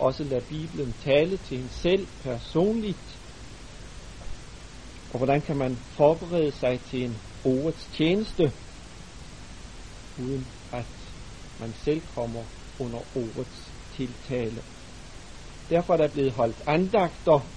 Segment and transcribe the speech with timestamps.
[0.00, 3.20] også lade Bibelen tale til en selv personligt.
[5.10, 8.44] Og hvordan kan man forberede sig til en ordets tjeneste,
[10.18, 11.14] uden at
[11.58, 12.46] man selv kommer
[12.78, 14.62] under ordets tiltale.
[15.70, 17.52] Derfor er der blevet holdt andagter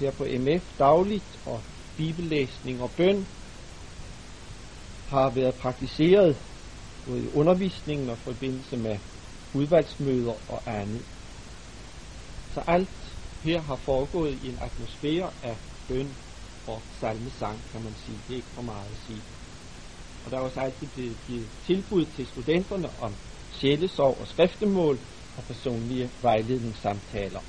[0.00, 1.62] her på MF dagligt, og
[1.96, 3.26] bibellæsning og bøn
[5.08, 6.38] har været praktiseret
[7.04, 8.96] både i undervisningen og i forbindelse med
[9.54, 11.06] udvalgsmøder og andet.
[12.56, 15.56] Så alt her har foregået i en atmosfære af
[15.88, 16.16] bøn
[16.66, 18.18] og salmesang, kan man sige.
[18.26, 19.22] Det er ikke for meget at sige.
[20.24, 23.16] Og der er også altid blevet givet tilbud til studenterne om
[23.60, 25.00] sjælesorg og skriftemål
[25.36, 27.40] og personlige vejledningssamtaler.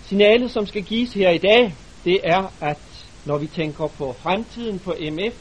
[0.00, 4.80] Signalet, som skal gives her i dag, det er, at når vi tænker på fremtiden
[4.80, 5.36] på MF,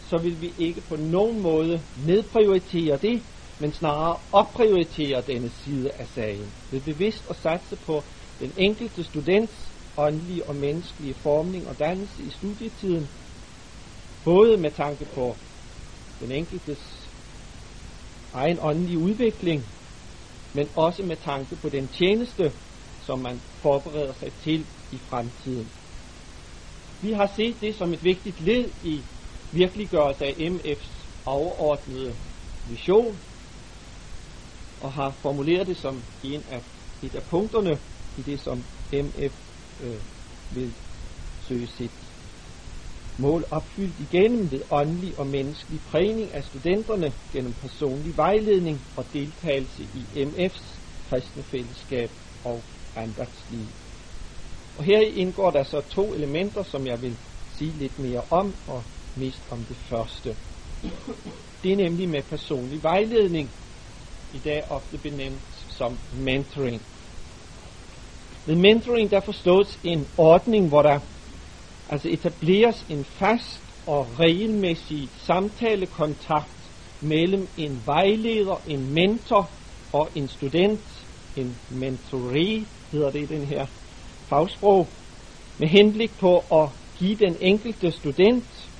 [0.00, 3.26] så vil vi ikke på nogen måde nedprioritere det,
[3.60, 6.54] men snarere opprioritere denne side af sagen.
[6.70, 8.06] Ved bevidst at satse på
[8.40, 13.08] den enkelte students åndelige og menneskelige formning og dannelse i studietiden,
[14.24, 15.36] både med tanke på
[16.20, 16.78] den enkeltes
[18.32, 19.66] egen åndelige udvikling,
[20.54, 22.52] men også med tanke på den tjeneste,
[23.00, 25.72] som man forbereder sig til i fremtiden.
[27.00, 29.06] Vi har set det som et vigtigt led i
[29.52, 32.18] virkeliggørelse af MF's overordnede
[32.64, 33.20] vision,
[34.80, 36.60] og har formuleret det som en af,
[37.02, 37.80] et af punkterne
[38.18, 38.58] i det, som
[38.92, 39.34] MF
[39.80, 40.00] øh,
[40.54, 40.74] vil
[41.48, 41.98] søge sit
[43.18, 49.82] mål opfyldt igennem ved åndelig og menneskelig prægning af studenterne gennem personlig vejledning og deltagelse
[49.82, 52.10] i MF's kristne fællesskab
[52.44, 52.62] og
[52.96, 53.68] andagtsliv.
[54.76, 57.16] Og her indgår der så to elementer, som jeg vil
[57.58, 58.82] sige lidt mere om, og
[59.16, 60.30] mest om det første.
[61.62, 63.52] Det er nemlig med personlig vejledning,
[64.32, 65.42] i dag ofte benævnt
[65.78, 66.82] som mentoring.
[68.48, 71.00] Med mentoring der forstås en ordning, hvor der
[71.88, 79.50] altså etableres en fast og regelmæssig samtalekontakt mellem en vejleder, en mentor
[79.92, 83.66] og en student, en mentoree hedder det i den her
[84.28, 84.88] fagsprog,
[85.58, 88.70] med henblik på at give den enkelte student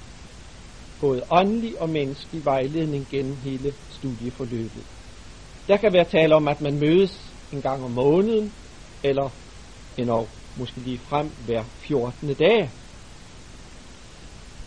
[1.01, 4.85] både åndelig og menneskelig vejledning gennem hele studieforløbet.
[5.69, 8.55] Der kan være tale om, at man mødes en gang om måneden,
[9.03, 9.31] eller
[9.99, 12.29] endnu måske lige frem hver 14.
[12.29, 12.71] dag.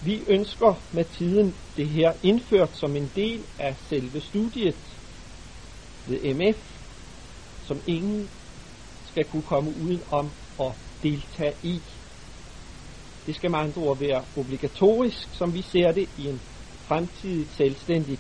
[0.03, 5.00] Vi ønsker med tiden det her indført som en del af selve studiet
[6.06, 6.62] ved MF,
[7.62, 8.30] som ingen
[9.03, 11.80] skal kunne komme uden om at deltage i.
[13.25, 16.41] Det skal med andre ord være obligatorisk, som vi ser det i en
[16.88, 18.18] fremtidig selvstændig,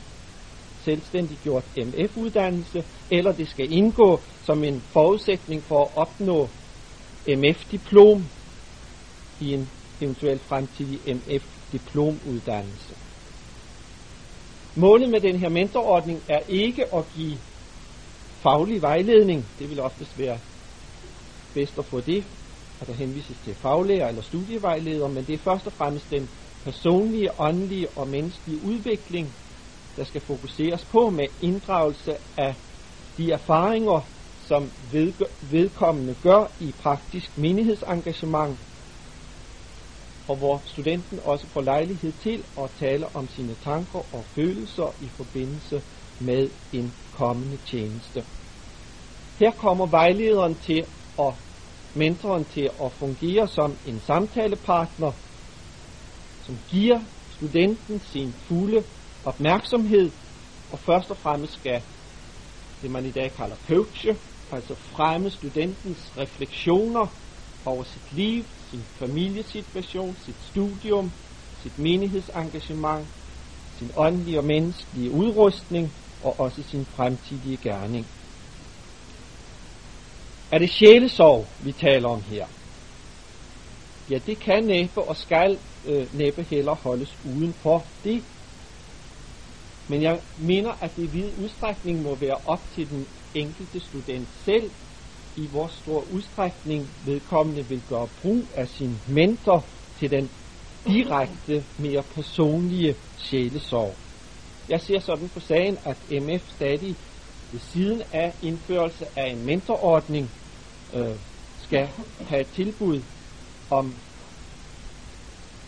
[0.85, 6.49] selvstændiggjort MF-uddannelse, eller det skal indgå som en forudsætning for at opnå
[7.27, 8.29] MF-diplom
[9.39, 9.69] i en
[10.01, 12.95] eventuel fremtidig MF-diplomuddannelse.
[14.75, 17.37] Målet med den her mentorordning er ikke at give
[18.43, 19.45] faglig vejledning.
[19.59, 20.39] Det vil oftest være
[21.53, 22.25] bedst at få det,
[22.81, 26.29] at der henvises til faglærer eller studievejleder, men det er først og fremmest den
[26.63, 29.35] personlige, åndelige og menneskelige udvikling,
[29.95, 32.55] der skal fokuseres på med inddragelse af
[33.17, 34.09] de erfaringer,
[34.51, 34.71] som
[35.41, 38.59] vedkommende gør i praktisk menighedsengagement,
[40.27, 45.09] og hvor studenten også får lejlighed til at tale om sine tanker og følelser i
[45.09, 45.81] forbindelse
[46.19, 48.25] med en kommende tjeneste.
[49.39, 50.85] Her kommer vejlederen til
[51.17, 51.33] og
[51.93, 55.11] mentoren til at fungere som en samtalepartner,
[56.41, 58.83] som giver studenten sin fulde
[59.23, 60.11] opmærksomhed,
[60.69, 61.81] og først og fremmest skal
[62.81, 67.07] det man i dag kalder coache, altså fremme studentens refleksioner
[67.65, 71.11] over sit liv, sin familiesituation, sit studium,
[71.61, 73.07] sit menighedsengagement,
[73.77, 78.07] sin åndelige og menneskelige udrustning og også sin fremtidige gerning.
[80.51, 82.47] Er det sjælesorg, vi taler om her?
[84.09, 88.25] Ja, det kan næppe og skal øh, næppe heller holdes uden for det.
[89.87, 94.29] Men jeg mener, at det i vid udstrækning må være op til den enkelte student
[94.45, 94.71] selv,
[95.35, 99.69] i hvor stor udstrækning vedkommende vil gøre brug af sin mentor
[99.99, 100.29] til den
[100.87, 102.95] direkte, mere personlige
[103.29, 103.97] sjælesorg.
[104.69, 106.97] Jeg ser sådan på sagen, at MF stadig
[107.51, 110.31] ved siden af indførelse af en mentorordning
[110.93, 111.19] øh,
[111.57, 111.87] skal
[112.19, 113.03] have et tilbud
[113.69, 113.95] om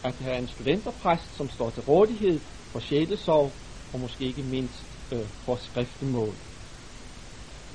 [0.03, 3.53] at have en studenterpræst, som står til rådighed for sjælesorg
[3.93, 6.37] og måske ikke mindst øh, for skriftemål.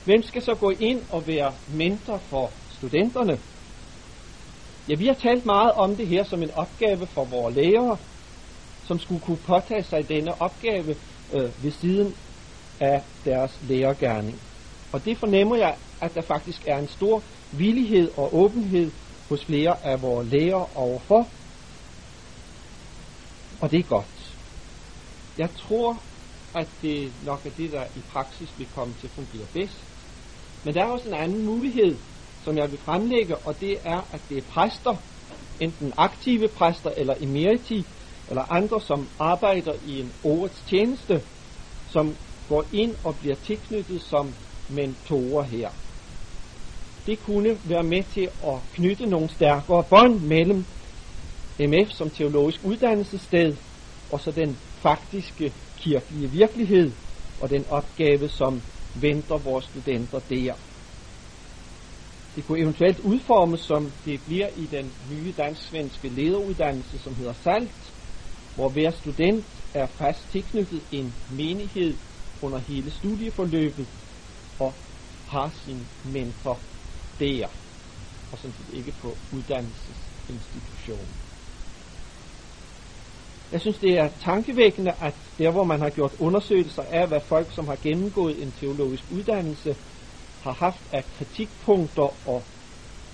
[0.08, 3.36] Hvem skal så gå ind og være mentor for studenterne?
[4.88, 7.98] Ja, vi har talt meget om det her som en opgave for vores lærere,
[8.82, 10.90] som skulle kunne påtage sig denne opgave
[11.34, 12.14] øh, ved siden
[12.80, 14.42] af deres lærergærning.
[14.92, 18.92] Og det fornemmer jeg, at der faktisk er en stor villighed og åbenhed
[19.28, 21.22] hos flere af vores lærere overfor.
[23.60, 24.18] Og det er godt.
[25.38, 26.02] Jeg tror,
[26.54, 29.87] at det nok er det, der i praksis vil komme til at fungere bedst.
[30.68, 31.98] Men der er også en anden mulighed,
[32.44, 34.96] som jeg vil fremlægge, og det er, at det er præster,
[35.60, 37.84] enten aktive præster eller emeriti,
[38.28, 41.22] eller andre, som arbejder i en årets tjeneste,
[41.86, 42.16] som
[42.48, 44.34] går ind og bliver tilknyttet som
[44.68, 45.68] mentorer her.
[47.06, 50.66] Det kunne være med til at knytte nogle stærkere bånd mellem
[51.60, 53.56] MF som teologisk uddannelsessted
[54.10, 56.92] og så den faktiske kirkelige virkelighed
[57.40, 58.62] og den opgave, som
[58.94, 60.54] venter vores studenter der.
[62.34, 67.94] Det kunne eventuelt udformes, som det bliver i den nye dansk-svenske lederuddannelse, som hedder SALT,
[68.54, 71.98] hvor hver student er fast tilknyttet en menighed
[72.42, 73.88] under hele studieforløbet
[74.58, 74.74] og
[75.28, 76.62] har sin mentor
[77.20, 77.46] der,
[78.30, 81.16] og sådan set ikke på uddannelsesinstitutionen.
[83.52, 87.54] Jeg synes, det er tankevækkende, at der, hvor man har gjort undersøgelser af, hvad folk,
[87.54, 89.76] som har gennemgået en teologisk uddannelse,
[90.40, 92.46] har haft af kritikpunkter og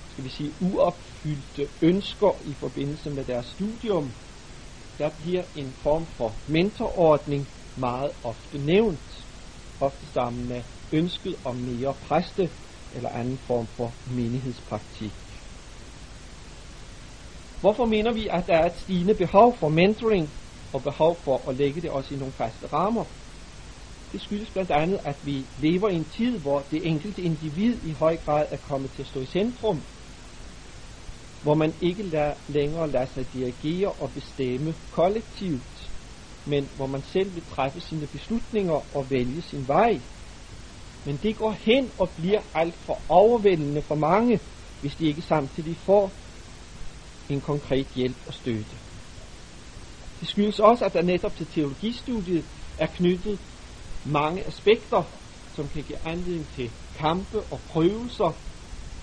[0.08, 4.14] skal vi sige, uopfyldte ønsker i forbindelse med deres studium,
[4.98, 9.10] der bliver en form for mentorordning meget ofte nævnt,
[9.80, 12.50] ofte sammen med ønsket om mere præste
[12.92, 15.23] eller anden form for menighedspraktik.
[17.60, 20.34] Hvorfor mener vi, at der er et stigende behov for mentoring
[20.72, 23.04] og behov for at lægge det også i nogle faste rammer?
[24.12, 27.92] Det skyldes blandt andet, at vi lever i en tid, hvor det enkelte individ i
[27.92, 29.84] høj grad er kommet til at stå i centrum,
[31.42, 35.92] hvor man ikke lader, længere lader sig dirigere og bestemme kollektivt,
[36.46, 39.92] men hvor man selv vil træffe sine beslutninger og vælge sin vej.
[41.04, 44.40] Men det går hen og bliver alt for overvældende for mange,
[44.80, 46.23] hvis de ikke samtidig får
[47.28, 48.78] en konkret hjælp og støtte.
[50.20, 52.46] Det skyldes også, at der netop til teologistudiet
[52.78, 53.40] er knyttet
[54.04, 55.02] mange aspekter,
[55.52, 58.42] som kan give anledning til kampe og prøvelser,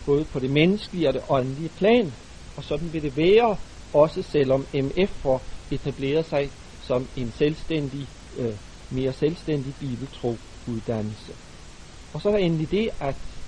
[0.05, 2.15] både på det menneskelige og det åndelige plan.
[2.55, 3.57] Og sådan vil det være,
[3.93, 8.57] også selvom MF får etableret sig som en selvstændig, øh,
[8.89, 11.33] mere selvstændig bibeltro uddannelse.
[12.13, 13.41] Og så er der endelig det, at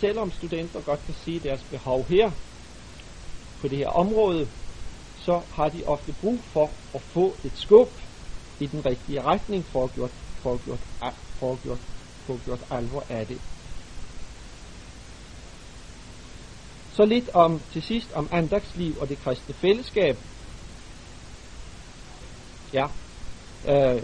[0.00, 2.30] selvom studenter godt kan se deres behov her,
[3.62, 4.48] på det her område,
[5.16, 7.88] så har de ofte brug for at få et skub
[8.60, 10.10] i den rigtige retning for at gjort,
[10.42, 10.78] for at gjort,
[11.38, 11.78] for at gjort,
[12.26, 13.40] for at gjort alvor af det.
[16.92, 20.16] Så lidt om til sidst om andagsliv og det kristne fællesskab.
[22.72, 22.86] Ja,
[23.68, 24.02] øh,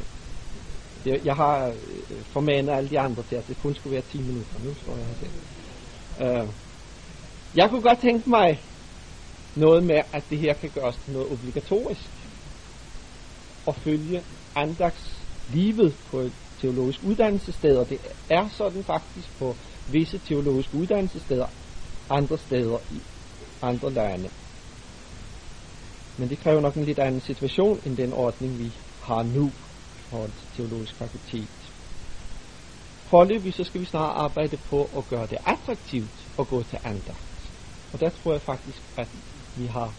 [1.05, 4.19] det, jeg har øh, formanet alle de andre til, at det kun skulle være 10
[4.19, 4.65] minutter.
[4.65, 6.49] Nu står jeg her Øh,
[7.55, 8.63] jeg kunne godt tænke mig
[9.59, 12.11] noget med, at det her kan gøres til noget obligatorisk.
[13.67, 14.25] og følge
[14.55, 17.99] andagslivet på et teologisk uddannelsessted, og det
[18.31, 19.57] er sådan faktisk på
[19.87, 21.47] visse teologiske uddannelsessteder
[22.11, 23.03] andre steder i
[23.63, 24.31] andre lande.
[26.17, 29.53] Men det kræver nok en lidt anden situation end den ordning, vi har nu
[30.11, 31.73] for et teologisk fakultet.
[33.11, 37.55] Forløbig så skal vi snart arbejde på at gøre det attraktivt at gå til andagt.
[37.93, 39.09] Og der tror jeg faktisk, at
[39.59, 39.91] vi har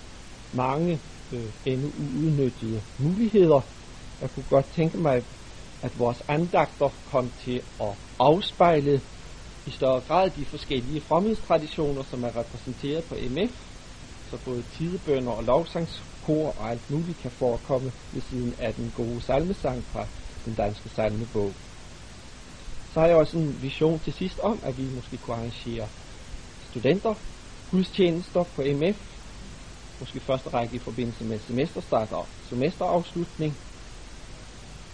[0.54, 1.01] mange
[1.34, 3.62] øh, endnu uudnyttede muligheder.
[4.22, 5.18] Jeg kunne godt tænke mig,
[5.82, 9.01] at vores andagter kom til at afspejle
[9.66, 13.56] i større grad de forskellige fremmedstraditioner, som er repræsenteret på MF,
[14.30, 19.22] så både tidebønder og lovsangskor og alt muligt kan forekomme ved siden af den gode
[19.22, 20.08] salmesang fra
[20.46, 21.54] den danske salmebog.
[22.92, 25.89] Så har jeg også en vision til sidst om, at vi måske kunne arrangere
[26.60, 27.13] studenter,
[27.70, 29.00] gudstjenester på MF,
[30.00, 33.58] måske første række i forbindelse med semesterstart og semesterafslutning.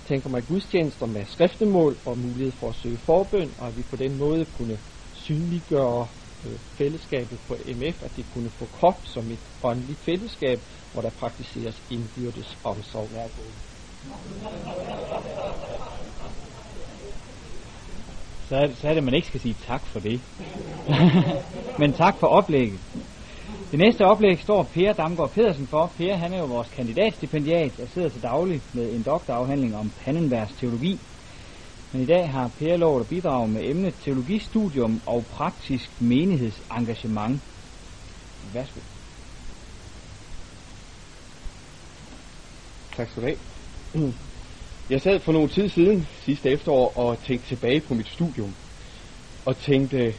[0.06, 3.96] Tænker mig gudstjenester med skriftemål og mulighed for at søge forbøn, og at vi på
[3.96, 4.80] den måde kunne
[5.12, 6.08] synliggøre
[6.46, 10.60] øh, fællesskabet på MF, at det kunne få krop som et åndeligt fællesskab,
[10.92, 13.10] hvor der praktiseres indbyrdes omsorg.
[18.48, 20.22] Så er, det, så er det, man ikke skal sige tak for det.
[21.80, 22.80] Men tak for oplægget.
[23.72, 25.94] Det næste oplæg står Per Damgaard Pedersen for.
[25.98, 30.54] Per han er jo vores kandidatstipendiat og sidder til daglig med en doktorafhandling om Pannenbergs
[30.54, 31.00] teologi.
[31.92, 37.42] Men i dag har Per lovet at bidrage med emnet teologistudium og praktisk menighedsengagement.
[38.54, 38.80] Værsgo.
[42.96, 44.14] Tak skal du have.
[44.90, 48.56] Jeg sad for nogle tid siden, sidste efterår, og tænkte tilbage på mit studium.
[49.46, 50.14] Og tænkte,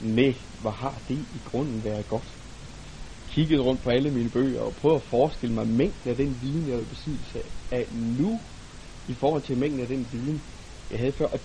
[0.00, 2.33] nej, hvor har det i grunden været godt.
[3.34, 6.68] Kiggede rundt på alle mine bøger og prøvede at forestille mig mængden af den viden,
[6.68, 8.40] jeg var besiddelse af nu,
[9.08, 10.42] i forhold til mængden af den viden,
[10.90, 11.26] jeg havde før.
[11.26, 11.38] Og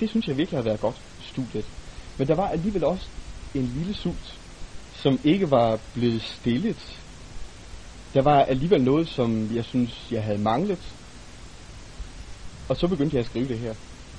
[0.00, 1.70] det synes jeg virkelig har været godt, studiet.
[2.18, 3.10] Men der var alligevel også
[3.54, 4.40] en lille sult,
[5.02, 7.04] som ikke var blevet stillet.
[8.14, 10.96] Der var alligevel noget, som jeg synes, jeg havde manglet.
[12.68, 13.74] Og så begyndte jeg at skrive det her.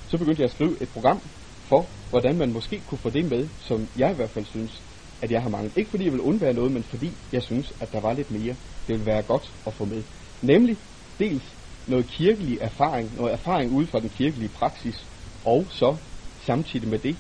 [0.08, 1.22] Så begyndte jeg at skrive et program
[1.70, 4.84] for, hvordan man måske kunne få det med, som jeg i hvert fald synes,
[5.22, 5.78] at jeg har manglet.
[5.78, 8.56] Ikke fordi jeg vil undvære noget, men fordi jeg synes, at der var lidt mere,
[8.88, 10.04] det ville være godt at få med.
[10.42, 10.78] Nemlig
[11.20, 11.58] dels
[11.88, 15.10] noget kirkelig erfaring, noget erfaring ud fra den kirkelige praksis,
[15.46, 15.98] og så
[16.38, 17.18] samtidig med det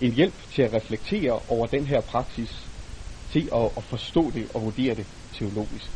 [0.00, 2.70] en hjælp til at reflektere over den her praksis,
[3.32, 5.06] til at, at forstå det og vurdere det
[5.38, 5.90] teologisk.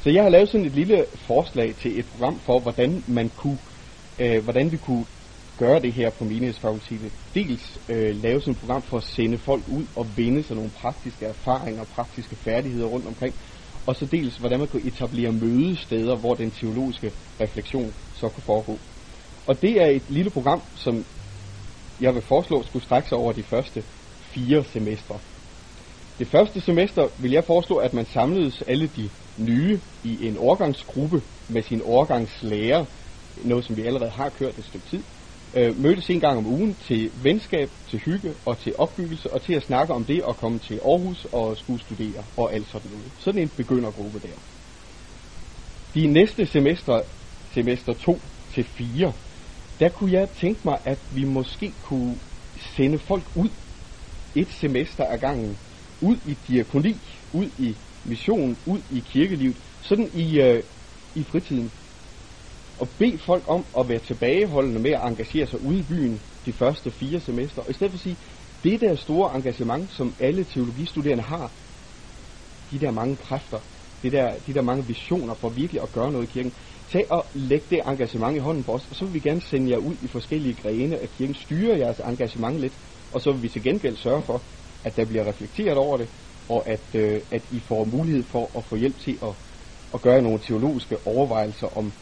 [0.00, 3.58] Så jeg har lavet sådan et lille forslag til et program for, hvordan man kunne,
[4.18, 5.06] øh, hvordan vi kunne
[5.58, 7.12] gøre det her på menighedsfakultetet.
[7.34, 10.70] Dels øh, lave sådan et program for at sende folk ud og vinde sig nogle
[10.70, 13.34] praktiske erfaringer og praktiske færdigheder rundt omkring,
[13.86, 18.78] og så dels hvordan man kunne etablere mødesteder, hvor den teologiske refleksion så kunne foregå.
[19.46, 21.04] Og det er et lille program, som
[22.00, 23.82] jeg vil foreslå skulle strække sig over de første
[24.34, 25.18] fire semestre.
[26.18, 31.22] Det første semester vil jeg foreslå, at man samledes alle de nye i en årgangsgruppe
[31.48, 32.84] med sin årgangslærer,
[33.44, 35.02] noget som vi allerede har kørt et stykke tid,
[35.56, 39.54] øh, mødtes en gang om ugen til venskab, til hygge og til opbyggelse, og til
[39.54, 43.12] at snakke om det og komme til Aarhus og skulle studere og alt sådan noget.
[43.18, 44.34] Sådan en begyndergruppe der.
[45.94, 47.00] De næste semester,
[47.54, 48.22] semester 2
[48.54, 49.12] til 4,
[49.80, 52.20] der kunne jeg tænke mig, at vi måske kunne
[52.76, 53.50] sende folk ud
[54.34, 55.58] et semester ad gangen,
[56.00, 60.62] ud i diakoni, ud i mission, ud i kirkelivet, sådan i, øh,
[61.14, 61.72] i fritiden
[62.84, 66.52] at bede folk om at være tilbageholdende med at engagere sig ude i byen de
[66.52, 67.62] første fire semester.
[67.62, 68.18] Og i stedet for at sige,
[68.64, 71.52] det der store engagement, som alle teologistuderende har,
[72.70, 73.60] de der mange kræfter,
[74.02, 76.52] de der, de der mange visioner for virkelig at gøre noget i kirken,
[76.92, 79.70] tag og læg det engagement i hånden på os, og så vil vi gerne sende
[79.70, 82.78] jer ud i forskellige grene af kirken, styre jeres engagement lidt,
[83.12, 84.44] og så vil vi til gengæld sørge for,
[84.84, 86.08] at der bliver reflekteret over det,
[86.48, 89.34] og at, øh, at I får mulighed for at få hjælp til at,
[89.94, 91.94] at gøre nogle teologiske overvejelser om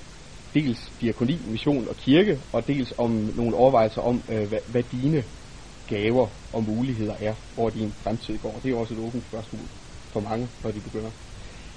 [0.55, 5.25] dels diakoni, mission og kirke, og dels om nogle overvejelser om, øh, hvad, hvad dine
[5.89, 8.61] gaver og muligheder er, hvor din fremtid går.
[8.63, 9.63] Det er også et åbent spørgsmål
[10.13, 11.11] for mange, når de begynder.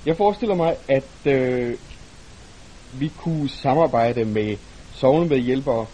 [0.06, 1.74] Jeg forestiller mig, at øh,
[3.00, 4.58] vi kunne samarbejde med
[4.92, 5.86] sovnemedhjælpere,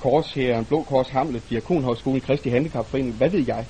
[0.00, 3.66] Korshæren, Blå Kors Hamlet, Diakonhøjskolen, Kristi Handicapforening, hvad ved jeg,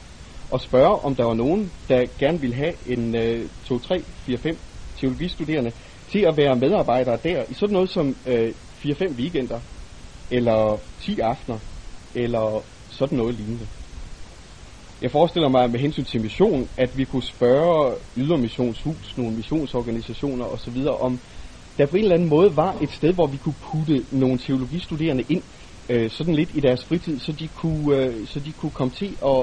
[0.50, 4.38] og spørge, om der var nogen, der gerne ville have en øh, 2, 3, 4,
[4.38, 4.58] 5
[5.00, 5.72] teologistuderende,
[6.14, 9.60] til at være medarbejdere der i sådan noget som øh, 4-5 weekender,
[10.30, 11.58] eller 10 aftener,
[12.14, 13.66] eller sådan noget lignende.
[15.02, 20.86] Jeg forestiller mig med hensyn til mission, at vi kunne spørge Ydermissionshus, nogle missionsorganisationer osv.,
[21.00, 21.18] om
[21.78, 25.24] der på en eller anden måde var et sted, hvor vi kunne putte nogle teologistuderende
[25.28, 25.42] ind,
[25.88, 29.16] øh, sådan lidt i deres fritid, så de, kunne, øh, så de kunne komme til
[29.26, 29.40] at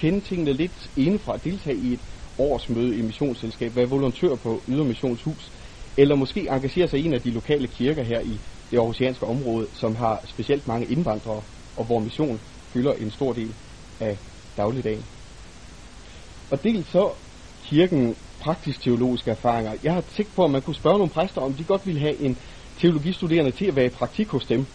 [0.00, 2.00] kende tingene lidt indefra, deltage i et
[2.38, 5.52] årsmøde i missionsselskab, være volontør på Ydermissionshus,
[5.96, 9.68] eller måske engagere sig i en af de lokale kirker her i det aarhusianske område,
[9.72, 11.42] som har specielt mange indvandrere,
[11.76, 12.40] og hvor mission
[12.72, 13.54] fylder en stor del
[14.00, 14.18] af
[14.56, 15.04] dagligdagen.
[16.50, 17.14] Og dels så
[17.64, 19.76] kirken praktisk teologiske erfaringer.
[19.82, 22.20] Jeg har tænkt på, at man kunne spørge nogle præster, om de godt ville have
[22.20, 22.38] en
[22.76, 24.66] teologistuderende til at være i praktik hos dem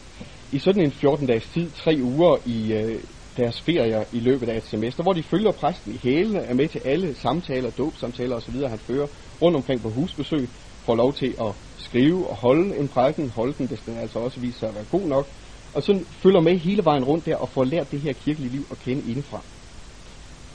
[0.51, 3.03] i sådan en 14-dages tid, tre uger i øh,
[3.37, 6.67] deres ferier i løbet af et semester, hvor de følger præsten i hælene, er med
[6.67, 9.07] til alle samtaler, dåbsamtaler osv., han fører
[9.41, 10.49] rundt omkring på husbesøg,
[10.85, 14.39] får lov til at skrive og holde en prædiken, holde den, det skal altså også
[14.39, 15.25] vise sig at være god nok,
[15.73, 18.67] og så følger med hele vejen rundt der og får lært det her kirkelige liv
[18.71, 19.41] at kende indefra.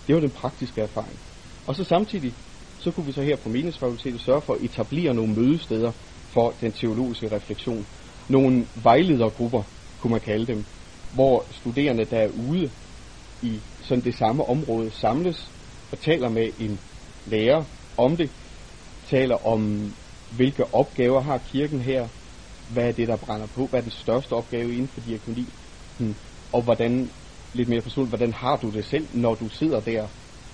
[0.06, 1.18] Det var den praktiske erfaring.
[1.66, 2.34] Og så samtidig,
[2.78, 5.92] så kunne vi så her på menighedsfakultetet sørge for at etablere nogle mødesteder
[6.34, 7.86] for den teologiske refleksion.
[8.28, 9.62] Nogle vejledergrupper,
[10.00, 10.64] kunne man kalde dem,
[11.14, 12.70] hvor studerende, der er ude
[13.42, 15.52] i sådan det samme område, samles
[15.92, 16.80] og taler med en
[17.26, 17.64] lærer
[17.96, 18.30] om det,
[19.04, 19.92] taler om
[20.30, 22.08] hvilke opgaver har kirken her,
[22.72, 25.48] hvad er det, der brænder på, hvad er den største opgave inden for diakoni,
[25.98, 26.14] hmm.
[26.52, 27.10] og hvordan,
[27.54, 30.08] lidt mere personligt, hvordan har du det selv, når du sidder der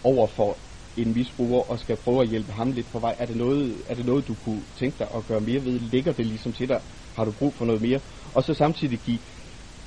[0.04, 0.58] over for
[0.96, 3.14] en misbruger og skal prøve at hjælpe ham lidt på vej.
[3.18, 5.78] Er det noget, er det noget du kunne tænke dig at gøre mere ved?
[5.80, 6.80] Ligger det ligesom til dig?
[7.16, 8.00] Har du brug for noget mere?
[8.34, 9.18] Og så samtidig give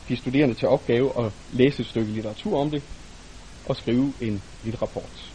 [0.10, 2.84] de studerende til opgave at læse et stykke litteratur om det
[3.66, 5.34] og skrive en lille rapport.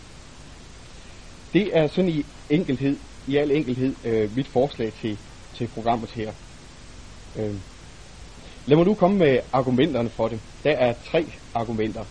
[1.55, 5.19] Det er sådan i enkelhed, i al enkelhed, øh, mit forslag til,
[5.59, 6.33] til programmet her.
[7.39, 7.55] Øh.
[8.67, 10.41] Lad mig nu komme med argumenterne for det.
[10.65, 12.05] Der er tre argumenter.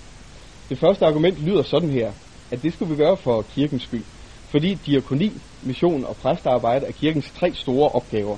[0.70, 2.12] Det første argument lyder sådan her,
[2.52, 4.04] at det skulle vi gøre for kirkens skyld.
[4.52, 8.38] Fordi diakoni, mission og præstearbejde er kirkens tre store opgaver.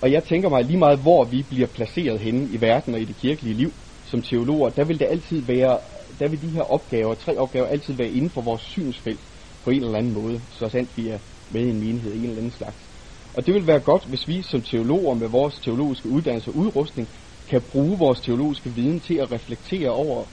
[0.00, 3.04] Og jeg tænker mig lige meget, hvor vi bliver placeret henne i verden og i
[3.04, 3.70] det kirkelige liv
[4.04, 5.78] som teologer, der vil det altid være,
[6.20, 9.20] der vil de her opgaver, tre opgaver, altid være inden for vores synsfelt
[9.64, 11.18] på en eller anden måde, så sandt vi er
[11.50, 12.90] med en menighed i en eller anden slags.
[13.34, 17.08] Og det vil være godt, hvis vi som teologer med vores teologiske uddannelse og udrustning
[17.48, 20.24] kan bruge vores teologiske viden til at reflektere over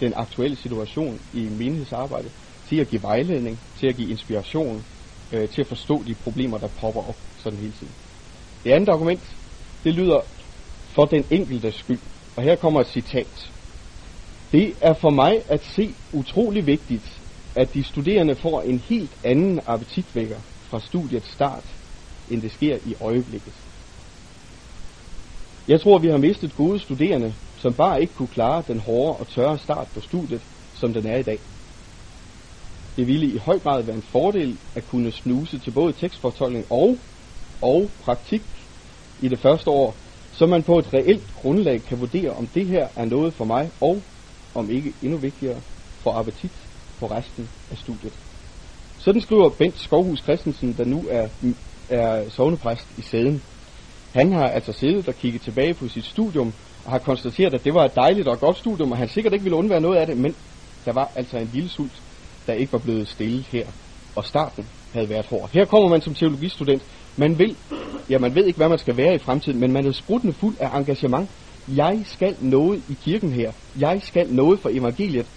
[0.00, 2.32] den aktuelle situation i menighedsarbejdet,
[2.68, 4.84] til at give vejledning, til at give inspiration,
[5.32, 7.94] øh, til at forstå de problemer, der popper op sådan hele tiden.
[8.64, 9.36] Det andet argument,
[9.84, 10.20] det lyder
[10.94, 12.00] for den enkelte skyld.
[12.36, 13.52] Og her kommer et citat.
[14.52, 17.17] Det er for mig at se utrolig vigtigt,
[17.54, 20.40] at de studerende får en helt anden appetitvækker
[20.70, 21.78] fra studiets start,
[22.28, 23.54] end det sker i øjeblikket.
[25.68, 29.28] Jeg tror, vi har mistet gode studerende, som bare ikke kunne klare den hårde og
[29.28, 31.38] tørre start på studiet, som den er i dag.
[32.96, 36.98] Det ville i høj grad være en fordel at kunne snuse til både tekstfortolkning og,
[37.62, 38.42] og praktik
[39.18, 40.00] i det første år,
[40.32, 43.70] så man på et reelt grundlag kan vurdere, om det her er noget for mig,
[43.80, 44.02] og
[44.54, 45.62] om ikke endnu vigtigere,
[46.02, 46.67] for appetit
[47.00, 48.14] på resten af studiet.
[48.98, 51.26] Sådan skriver Bent Skovhus Christensen, der nu er,
[51.88, 53.42] er sovnepræst i sæden.
[54.14, 57.74] Han har altså siddet og kigget tilbage på sit studium, og har konstateret, at det
[57.74, 60.16] var et dejligt og godt studium, og han sikkert ikke ville undvære noget af det,
[60.16, 60.34] men
[60.84, 62.02] der var altså en lille sult,
[62.46, 63.66] der ikke var blevet stillet her,
[64.16, 65.50] og starten havde været hård.
[65.52, 66.82] Her kommer man som teologistudent,
[67.16, 67.56] man vil,
[68.10, 70.56] ja man ved ikke, hvad man skal være i fremtiden, men man er spruttende fuld
[70.60, 71.30] af engagement.
[71.68, 73.52] Jeg skal noget i kirken her.
[73.76, 75.30] Jeg skal noget for evangeliet.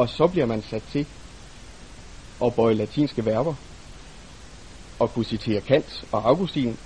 [0.00, 1.06] Og så bliver man sat til
[2.44, 3.54] at bøje latinske verber,
[4.98, 6.76] og kunne citere Kant og Augustin,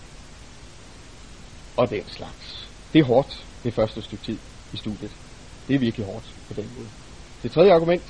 [1.76, 2.70] og den slags.
[2.92, 4.38] Det er hårdt, det første stykke tid
[4.72, 5.12] i studiet.
[5.68, 6.90] Det er virkelig hårdt på den måde.
[7.42, 8.08] Det tredje argument,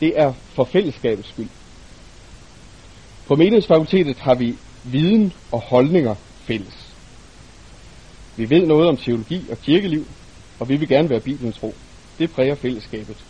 [0.00, 1.50] det er for fællesskabets skyld.
[3.28, 6.14] På menighedsfakultetet har vi viden og holdninger
[6.46, 6.96] fælles.
[8.36, 10.04] Vi ved noget om teologi og kirkeliv,
[10.60, 11.74] og vi vil gerne være Bibelens tro.
[12.18, 13.24] Det præger fællesskabet.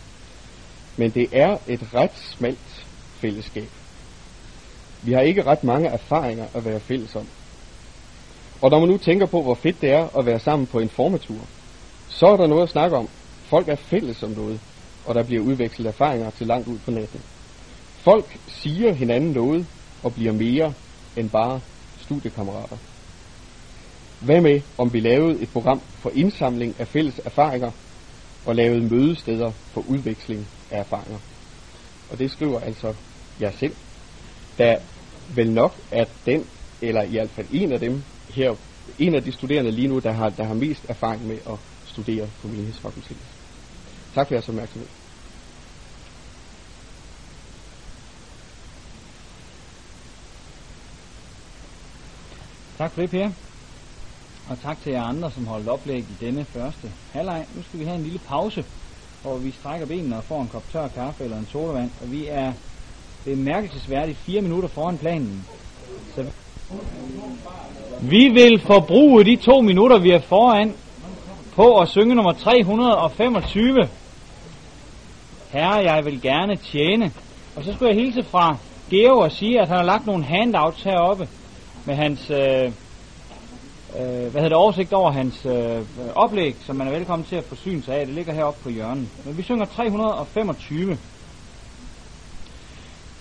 [0.97, 2.87] Men det er et ret smalt
[3.21, 3.69] fællesskab.
[5.03, 7.27] Vi har ikke ret mange erfaringer at være fælles om.
[8.61, 10.89] Og når man nu tænker på, hvor fedt det er at være sammen på en
[10.89, 11.47] formatur,
[12.07, 13.09] så er der noget at snakke om.
[13.49, 14.59] Folk er fælles om noget,
[15.05, 17.21] og der bliver udvekslet erfaringer til langt ud på natten.
[18.03, 19.67] Folk siger hinanden noget
[20.03, 20.73] og bliver mere
[21.17, 21.61] end bare
[21.97, 22.77] studiekammerater.
[24.25, 27.71] Hvad med, om vi lavede et program for indsamling af fælles erfaringer
[28.45, 31.19] og lavede mødesteder for udveksling af erfaringer?
[32.09, 32.93] Og det skriver altså
[33.39, 33.75] jeg selv,
[34.57, 34.75] da
[35.35, 36.47] vel nok at den,
[36.81, 38.55] eller i hvert fald en af dem her,
[38.99, 42.29] en af de studerende lige nu, der har, der har mest erfaring med at studere
[42.41, 43.27] på menighedsfakultetet.
[44.13, 44.87] Tak for jeres opmærksomhed.
[52.77, 53.29] Tak for det, Per.
[54.49, 57.45] Og tak til jer andre, som holdt oplæg i denne første halvleg.
[57.55, 58.63] Nu skal vi have en lille pause,
[59.21, 61.91] hvor vi strækker benene og får en kop tør kaffe eller en sodavand.
[62.01, 62.51] Og vi er
[63.25, 65.45] bemærkelsesværdigt fire minutter foran planen.
[66.15, 66.25] Så
[68.01, 70.73] vi vil forbruge de to minutter, vi er foran,
[71.55, 73.89] på at synge nummer 325.
[75.51, 77.11] Herre, jeg vil gerne tjene.
[77.55, 78.57] Og så skulle jeg hilse fra
[78.89, 81.27] Geo og sige, at han har lagt nogle handouts heroppe
[81.85, 82.71] med hans, øh,
[83.95, 85.81] øh, hvad hedder det, oversigt over hans øh,
[86.15, 88.05] oplæg, som man er velkommen til at forsyne sig af.
[88.05, 89.07] Det ligger heroppe på hjørnet.
[89.25, 90.97] Men vi synger 325.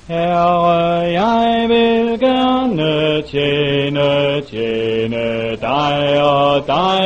[0.08, 0.72] Herre,
[1.22, 7.00] jeg vil gerne tjene, tjene dig og dig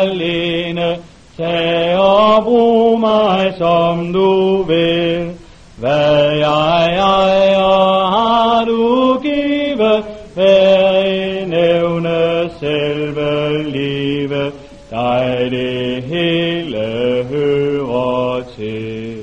[0.00, 0.98] alene.
[1.36, 5.32] Tag og brug mig som du vil.
[5.76, 6.85] Hvad jeg
[14.90, 16.86] dig det hele
[17.30, 19.18] hører til.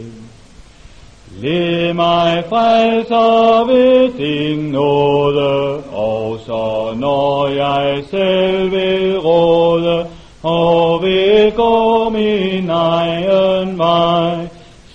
[1.41, 10.06] Led mig frelser ved din nåde, og så når jeg selv vil råde,
[10.43, 14.47] og vil gå min egen vej.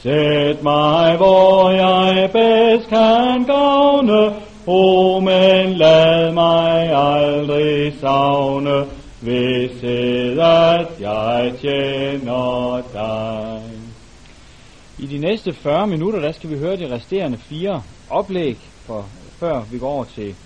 [0.02, 4.32] Sæt mig, hvor jeg bedst kan gavne,
[4.66, 13.80] o men lad mig aldrig savne Vidset at jeg tjener dig.
[14.98, 19.66] I de næste 40 minutter, der skal vi høre de resterende fire oplæg, for, før
[19.70, 20.36] vi går over til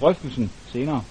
[0.00, 1.04] drøftelsen senere.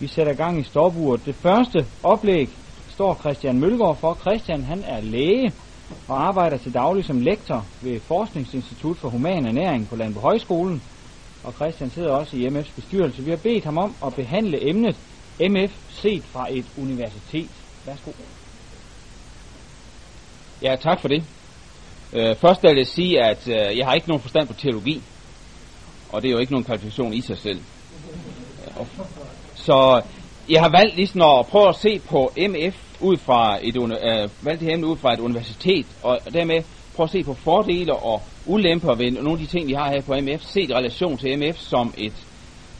[0.00, 1.26] Vi sætter gang i stopuret.
[1.26, 2.48] Det første oplæg
[2.88, 4.18] står Christian Mølgaard for.
[4.20, 5.52] Christian han er læge
[6.08, 10.82] og arbejder til daglig som lektor ved Forskningsinstitut for Human Ernæring på Landbo Højskolen.
[11.42, 13.24] Og Christian sidder også i MF's bestyrelse.
[13.24, 15.00] Vi har bedt ham om at behandle emnet
[15.40, 17.50] MF set fra et universitet.
[17.86, 18.10] Værsgo.
[20.62, 21.24] Ja, tak for det.
[22.12, 25.02] Øh, først vil jeg sige, at øh, jeg har ikke nogen forstand på teologi,
[26.08, 27.60] og det er jo ikke nogen kvalifikation i sig selv.
[29.54, 30.02] Så
[30.48, 34.60] jeg har valgt ligesom at prøve at se på MF ud fra et, øh, valgt
[34.60, 36.62] det ud fra et universitet, og dermed
[36.96, 40.00] prøve at se på fordele og ulemper ved nogle af de ting, vi har her
[40.00, 42.12] på MF, set i relation til MF som, et,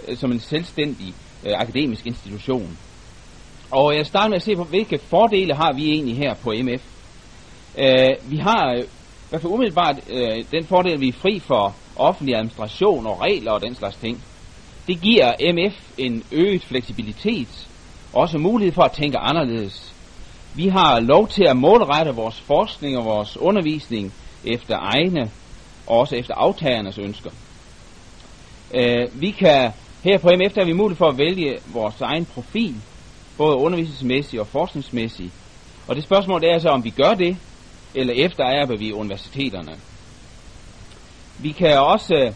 [0.08, 1.14] øh, som en selvstændig
[1.46, 2.78] øh, akademisk institution.
[3.70, 6.82] Og jeg starter med at se på, hvilke fordele har vi egentlig her på MF.
[7.78, 11.40] Øh, vi har øh, i hvert fald umiddelbart øh, den fordel, at vi er fri
[11.40, 14.22] for offentlig administration og regler og den slags ting.
[14.86, 17.68] Det giver MF en øget fleksibilitet,
[18.12, 19.94] også mulighed for at tænke anderledes.
[20.54, 24.12] Vi har lov til at målrette vores forskning og vores undervisning
[24.44, 25.30] efter egne
[25.86, 27.30] og også efter aftagernes ønsker.
[28.74, 29.72] Øh, vi kan
[30.06, 32.74] her på MF der er vi mulighed for at vælge vores egen profil,
[33.38, 35.32] både undervisningsmæssigt og forskningsmæssigt.
[35.88, 37.36] Og det spørgsmål det er så, om vi gør det,
[37.94, 39.72] eller efter er vi universiteterne.
[41.38, 42.32] Vi kan også øh,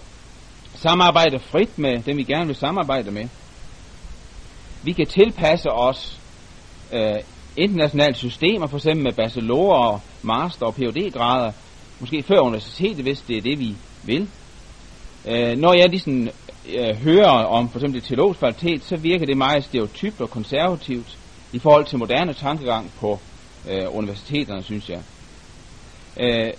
[0.74, 3.28] samarbejde frit med dem, vi gerne vil samarbejde med.
[4.82, 6.20] Vi kan tilpasse os
[6.92, 7.16] øh,
[7.56, 11.52] internationale systemer, for eksempel med bachelor, og master og phd grader
[12.00, 14.28] måske før universitetet, hvis det er det, vi vil.
[15.26, 16.28] Øh, når jeg ligesom
[16.68, 21.18] øh, hører om for eksempel det teologiske kvalitet, så virker det meget stereotypt og konservativt
[21.52, 23.18] i forhold til moderne tankegang på
[23.70, 25.02] øh, universiteterne, synes jeg.
[26.20, 26.52] Øh,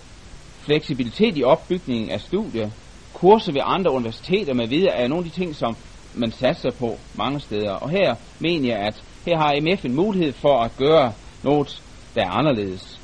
[0.64, 2.70] fleksibilitet i opbygningen af studier,
[3.14, 5.76] kurser ved andre universiteter med videre, er nogle af de ting, som
[6.14, 7.72] man satser på mange steder.
[7.72, 11.12] Og her mener jeg, at her har MF en mulighed for at gøre
[11.42, 11.82] noget,
[12.14, 13.00] der er anderledes.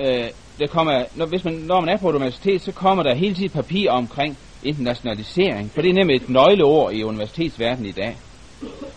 [0.00, 3.14] Øh, der kommer, når, hvis man, når man er på et universitet, så kommer der
[3.14, 8.16] hele tiden papir omkring internationalisering, for det er nemlig et nøgleord i universitetsverdenen i dag.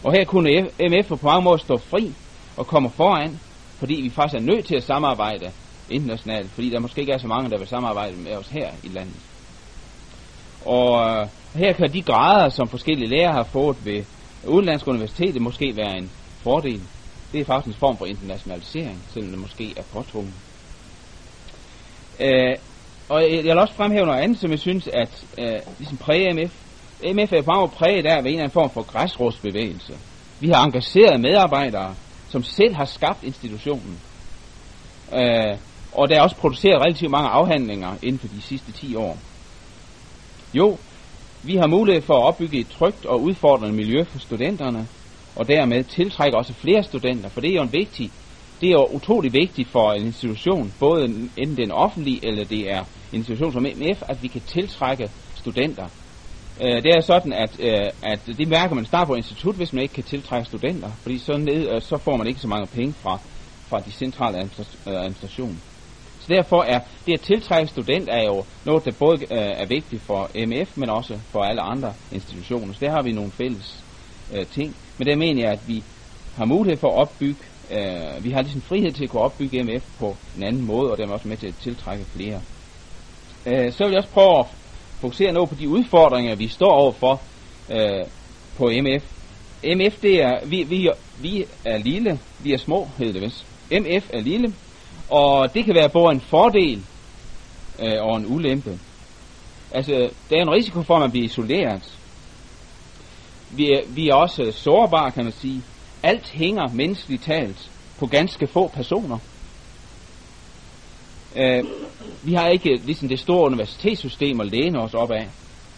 [0.04, 0.50] Og her kunne
[0.90, 2.16] MF på mange måder stå fri
[2.58, 3.40] og komme foran,
[3.80, 5.52] fordi vi faktisk er nødt til at samarbejde
[5.90, 8.88] internationalt, fordi der måske ikke er så mange, der vil samarbejde med os her i
[8.88, 9.22] landet.
[10.62, 14.04] Og øh, her kan de grader, som forskellige lærere har fået ved
[14.48, 16.12] udenlandske universiteter, måske være en
[16.44, 16.88] fordel.
[17.32, 20.36] Det er faktisk en form for internationalisering, selvom det måske er påtvunget.
[22.20, 22.56] Øh,
[23.12, 26.34] og jeg, jeg vil også fremhæve noget andet, som jeg synes, at øh, ligesom præge
[26.34, 26.54] MF.
[27.16, 29.94] MF er bare præget af en eller anden form for græsrodsbevægelse.
[30.40, 31.96] Vi har engageret medarbejdere,
[32.30, 34.00] som selv har skabt institutionen.
[35.14, 35.58] Øh,
[35.94, 39.18] og der er også produceret relativt mange afhandlinger inden for de sidste 10 år.
[40.54, 40.78] Jo,
[41.44, 44.88] vi har mulighed for at opbygge et trygt og udfordrende miljø for studenterne,
[45.36, 48.12] og dermed tiltrække også flere studenter, for det er jo en vigtig,
[48.62, 51.06] det er jo utrolig vigtigt for en institution, både
[51.38, 52.86] enten den offentlige eller det er en
[53.18, 55.88] institution som MF, at vi kan tiltrække studenter.
[56.62, 59.82] Øh, det er sådan, at, øh, at det mærker man snart på institut, hvis man
[59.82, 62.94] ikke kan tiltrække studenter, fordi så, ned, øh, så får man ikke så mange penge
[62.94, 63.20] fra,
[63.70, 64.48] fra de centrale øh,
[64.86, 65.62] administration.
[66.20, 70.02] Så derfor er det at tiltrække studenter er jo noget, der både øh, er vigtigt
[70.02, 72.74] for MF, men også for alle andre institutioner.
[72.74, 73.84] Så der har vi nogle fælles
[74.34, 74.76] øh, ting.
[74.98, 75.84] Men der mener jeg, at vi
[76.36, 79.84] har mulighed for at opbygge, øh, vi har ligesom frihed til at kunne opbygge MF
[80.00, 82.42] på en anden måde, og dermed også med til at tiltrække flere.
[83.46, 84.46] Øh, så vil jeg også prøve at
[85.00, 87.22] fokusere noget på de udfordringer, vi står overfor
[87.72, 88.06] øh,
[88.58, 89.04] på MF.
[89.64, 90.90] MF, det er, vi, vi,
[91.22, 93.46] vi er lille, vi er små, hedder det vist.
[93.72, 94.54] MF er lille,
[95.10, 96.84] og det kan være både en fordel
[97.80, 98.80] øh, og en ulempe.
[99.72, 101.98] Altså, der er en risiko for, at man bliver isoleret.
[103.52, 105.62] Vi er, vi er også sårbare, kan man sige.
[106.04, 109.18] Alt hænger menneskeligt talt på ganske få personer.
[111.36, 111.64] Øh,
[112.24, 115.28] vi har ikke ligesom det store universitetssystem at læne os op af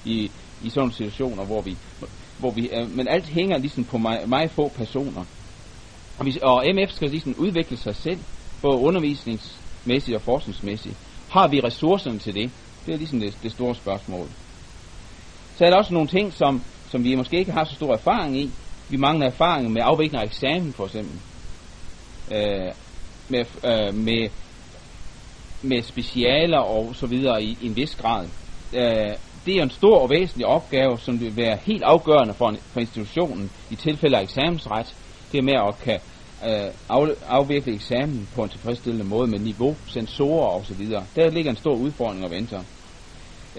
[0.05, 0.31] i,
[0.61, 1.77] i sådan situationer, hvor vi,
[2.39, 5.25] hvor vi øh, men alt hænger ligesom på meget, meget få personer.
[6.19, 8.19] Og, vi, og MF skal ligesom udvikle sig selv
[8.61, 10.95] både undervisningsmæssigt og forskningsmæssigt.
[11.29, 12.51] Har vi ressourcerne til det?
[12.85, 14.27] Det er ligesom det, det store spørgsmål.
[15.55, 18.37] Så er der også nogle ting, som, som vi måske ikke har så stor erfaring
[18.37, 18.51] i.
[18.89, 21.19] Vi mangler erfaring med afvikling af eksamen, for eksempel.
[22.31, 22.71] Øh,
[23.29, 24.29] med, øh, med,
[25.61, 28.25] med specialer og så videre i, i en vis grad.
[28.73, 29.15] Øh,
[29.45, 32.79] det er en stor og væsentlig opgave, som vil være helt afgørende for, en, for
[32.79, 34.95] institutionen i tilfælde af eksamensret.
[35.31, 35.99] det er med at kan
[36.45, 40.89] øh, af, afvikle eksamen på en tilfredsstillende måde med niveau, sensorer osv.
[41.15, 42.63] Der ligger en stor udfordring og venter.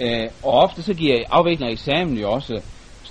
[0.00, 2.62] Øh, og ofte så giver afvikling af eksamen jo også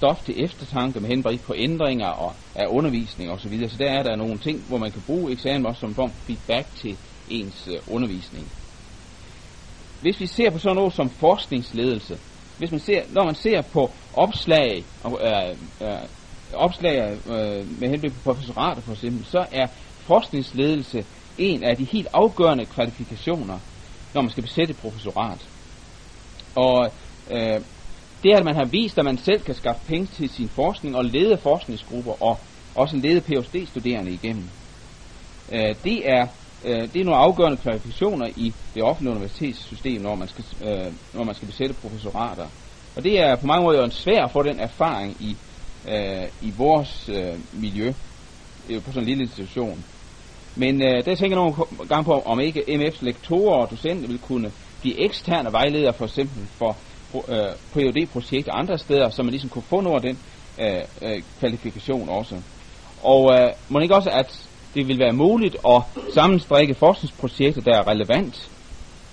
[0.04, 3.40] stof til eftertanke med henblik på ændringer og af undervisning osv.
[3.40, 3.70] Så, videre.
[3.70, 6.26] så der er der nogle ting, hvor man kan bruge eksamen også som form for
[6.26, 6.98] feedback til
[7.30, 8.48] ens øh, undervisning.
[10.02, 12.18] Hvis vi ser på sådan noget som forskningsledelse,
[12.58, 15.50] hvis man ser, når man ser på opslag, øh,
[15.82, 15.88] øh,
[16.54, 19.68] opslag øh, med henblik på professorater for eksempel, så er
[20.00, 21.06] forskningsledelse
[21.38, 23.60] en af de helt afgørende kvalifikationer,
[24.14, 25.48] når man skal besætte professorat.
[26.56, 26.92] Og
[27.32, 27.62] øh,
[28.24, 31.06] det, at man har vist, at man selv kan skaffe penge til sin forskning og
[31.06, 32.40] lede forskningsgrupper og
[32.76, 34.50] også lede Ph.D.-studerende igennem,
[35.52, 36.28] øh, det er
[36.66, 41.24] øh, det er nogle afgørende kvalifikationer i det offentlige universitetssystem, når man skal, øh, når
[41.24, 42.48] man skal besætte professorater.
[42.96, 45.38] Og det er på mange måder en svær at få den erfaring i,
[45.90, 47.94] øh, i vores øh, miljø
[48.70, 49.84] øh, på sådan en lille institution.
[50.56, 51.56] Men øh, der tænker jeg nogle
[51.90, 56.48] gange på, om ikke MF's lektorer og docenter vil kunne blive eksterne vejledere for eksempel
[56.48, 56.78] for
[57.16, 57.38] øh,
[57.74, 60.20] PhD-projekter andre steder, så man ligesom kunne få noget af den
[60.60, 62.36] øh, øh, kvalifikation også.
[63.04, 65.82] Og øh, må ikke også, at det vil være muligt at
[66.14, 68.50] sammenstrikke forskningsprojekter, der er relevant,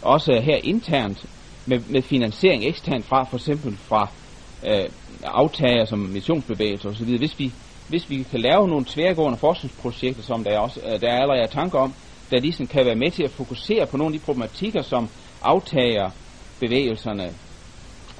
[0.03, 1.27] også her internt,
[1.67, 4.09] med, med finansiering eksternt fra, for eksempel fra
[4.67, 4.89] øh,
[5.25, 7.17] aftager som missionsbevægelser osv.
[7.19, 7.53] Hvis vi,
[7.89, 11.47] hvis vi kan lave nogle tværgående forskningsprojekter, som der, også, øh, der er allerede er
[11.47, 11.95] tanker om,
[12.31, 15.09] der ligesom kan være med til at fokusere på nogle af de problematikker, som
[15.43, 16.11] aftager
[16.61, 17.31] bevægelserne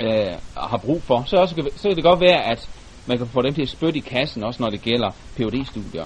[0.01, 2.69] øh, har brug for, så, også, så kan det godt være, at
[3.07, 6.05] man kan få dem til at spytte i kassen, også når det gælder phd studier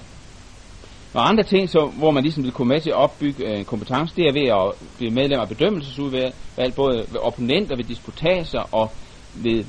[1.13, 4.15] Og andre ting, så, hvor man ligesom vil kunne med til at opbygge øh, kompetence,
[4.15, 6.33] det er ved at blive medlem af bedømmelsesudvalg,
[6.75, 8.91] både ved opponenter, ved disputaser og
[9.35, 9.65] ved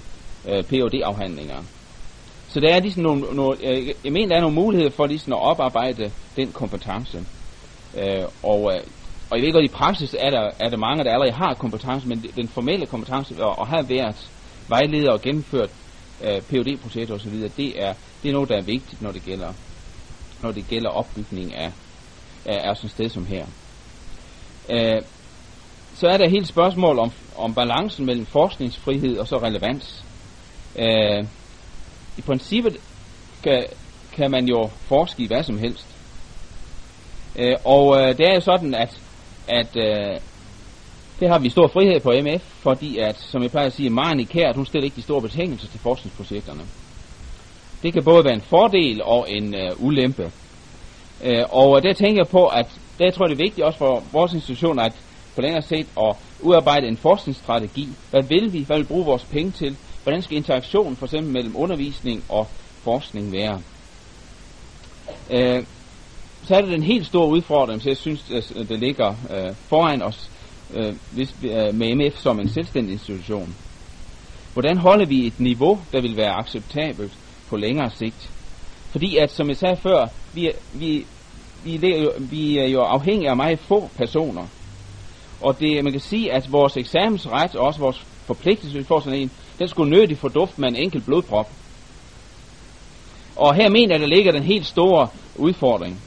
[0.49, 1.57] øh, phd afhandlinger
[2.49, 5.33] Så der er ligesom nogle, nogle øh, jeg mener, der er nogle muligheder for ligesom
[5.33, 7.19] at oparbejde den kompetence.
[7.99, 8.81] Øh, og, øh,
[9.31, 12.09] og jeg ved godt, i praksis er der, er der mange, der allerede har kompetence,
[12.09, 14.31] men den formelle kompetence og, at have været
[14.69, 15.71] vejleder og gennemført
[16.25, 19.53] øh, phd projekter osv., det er, det er noget, der er vigtigt, når det gælder,
[20.43, 21.73] når det gælder opbygning af,
[22.45, 23.47] af, af sådan et sted som her.
[24.71, 25.03] Øh,
[25.95, 30.05] så er der helt spørgsmål om, om balancen mellem forskningsfrihed og så relevans.
[30.79, 31.27] Øh,
[32.19, 32.77] I princippet
[33.43, 33.65] kan,
[34.13, 35.87] kan man jo forske i hvad som helst.
[37.39, 39.01] Øh, og øh, det er jo sådan, at
[39.49, 40.21] at øh,
[41.21, 44.21] det har vi stor frihed på MF, fordi at, som jeg plejer at sige, Maren
[44.21, 46.63] Ikært, hun stiller ikke de store betingelser til forskningsprojekterne.
[47.83, 50.33] Det kan både være en fordel og en øh, ulempe.
[51.25, 52.67] Øh, og øh, der tænker jeg på, at
[52.99, 54.93] der tror jeg det er vigtigt også for vores institution, at
[55.35, 57.89] på længere sigt at udarbejde en forskningsstrategi.
[58.11, 58.63] Hvad vil vi?
[58.63, 59.77] Hvad vil vi bruge vores penge til?
[60.03, 62.47] Hvordan skal interaktionen for eksempel mellem undervisning og
[62.83, 63.61] forskning være?
[65.31, 65.63] Øh,
[66.47, 68.23] så er det den helt store udfordring, så jeg synes,
[68.69, 70.31] det ligger øh, foran os
[70.75, 73.55] øh, hvis, øh, med MF som en selvstændig institution.
[74.53, 77.13] Hvordan holder vi et niveau, der vil være acceptabelt
[77.49, 78.31] på længere sigt?
[78.91, 81.07] Fordi at, som jeg sagde før, vi, vi,
[81.65, 84.47] vi, er, jo, vi er jo afhængige af meget få personer.
[85.41, 89.31] Og det, man kan sige, at vores eksamensret og også vores forpligtelse for sådan en,
[89.59, 91.51] den skulle nødigt få duft med en enkelt blodprop.
[93.37, 96.01] Og her mener jeg, der ligger den helt store udfordring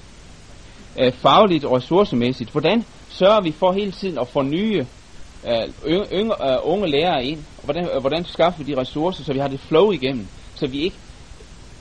[0.99, 2.51] øh, fagligt og ressourcemæssigt.
[2.51, 4.85] Hvordan sørger vi for hele tiden at få nye
[5.47, 7.39] øh, yngre, øh, unge lærere ind?
[7.63, 10.79] Hvordan, øh, hvordan skaffer vi de ressourcer, så vi har det flow igennem, så vi
[10.79, 10.97] ikke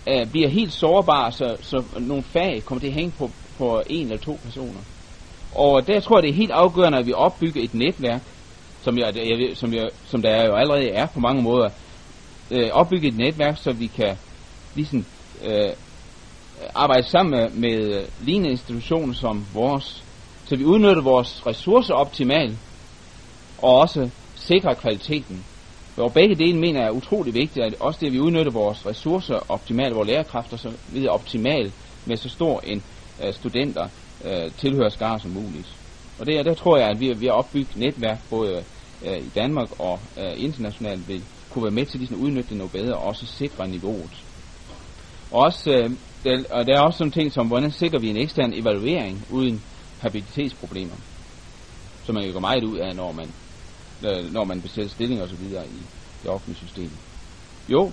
[0.06, 4.04] øh, bliver helt sårbare, så, så nogle fag kommer til at hænge på, på en
[4.04, 4.80] eller to personer.
[5.54, 8.22] Og der tror jeg, det er helt afgørende, at vi opbygger et netværk,
[8.82, 11.68] som, jeg, jeg, som, jeg, som der jo allerede er på mange måder,
[12.50, 14.16] øh, opbygge et netværk, så vi kan
[14.74, 15.04] ligesom
[15.44, 15.72] øh,
[16.62, 20.04] Øh, arbejde sammen med, med øh, lignende institutioner som vores,
[20.46, 22.58] så vi udnytter vores ressourcer optimalt,
[23.58, 25.44] og også sikrer kvaliteten.
[25.96, 28.86] Og begge dele mener jeg er utrolig vigtigt, at også det, at vi udnytter vores
[28.86, 31.72] ressourcer optimalt, vores lærerkræfter så videre optimalt,
[32.06, 32.82] med så stor en
[33.24, 33.88] uh, studenter
[34.24, 35.68] uh, tilhørskare som muligt.
[36.18, 38.64] Og det, der tror jeg, at vi, vi har opbygget netværk både
[39.02, 42.56] uh, i Danmark og uh, internationalt vil kunne være med til ligesom at udnytte det
[42.56, 44.24] noget bedre og også sikre niveauet.
[45.30, 45.92] Og også uh,
[46.24, 49.62] der, og der er også sådan ting som, hvordan sikrer vi en ekstern evaluering uden
[50.00, 50.96] habilitetsproblemer,
[52.04, 53.28] som man kan gå meget ud af, når man,
[54.06, 55.42] øh, når man besætter stillinger osv.
[55.42, 55.82] i
[56.22, 56.90] det offentlige system.
[57.68, 57.92] Jo,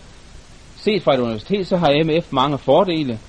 [0.75, 3.19] set fra et universitet, så har MF mange fordele,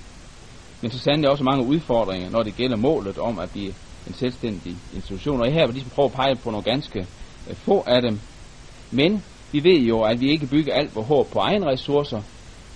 [0.82, 3.74] men så sandelig også mange udfordringer, når det gælder målet om at blive
[4.06, 5.40] en selvstændig institution.
[5.40, 7.06] Og her vil ligesom prøve at pege på nogle ganske
[7.50, 8.20] øh, få af dem.
[8.90, 12.22] Men vi ved jo, at vi ikke bygger alt vores håb på egen ressourcer,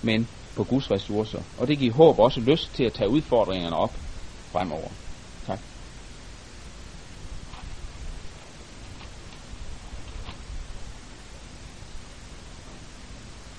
[0.03, 3.93] men på Guds ressourcer, og det giver håb også lyst til at tage udfordringerne op
[4.51, 4.91] fremover.
[5.45, 5.59] Tak.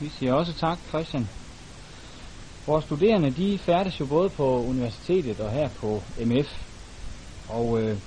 [0.01, 1.29] Vi siger også tak, Christian.
[2.67, 6.51] Vores studerende, de færdes jo både på universitetet og her på MF,
[7.49, 7.99] og øh,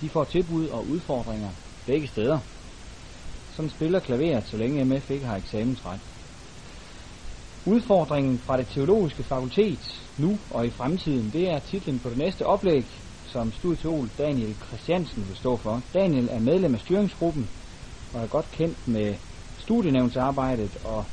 [0.00, 1.50] de får tilbud og udfordringer
[1.86, 2.38] begge steder.
[3.50, 6.00] Sådan spiller klaveret, så længe MF ikke har eksamensret.
[7.66, 12.46] Udfordringen fra det teologiske fakultet, nu og i fremtiden, det er titlen på det næste
[12.46, 12.84] oplæg,
[13.24, 15.82] som studieteol Daniel Christiansen vil stå for.
[15.94, 17.48] Daniel er medlem af styringsgruppen
[18.12, 19.14] og er godt kendt med
[19.56, 21.04] studienævnsarbejdet og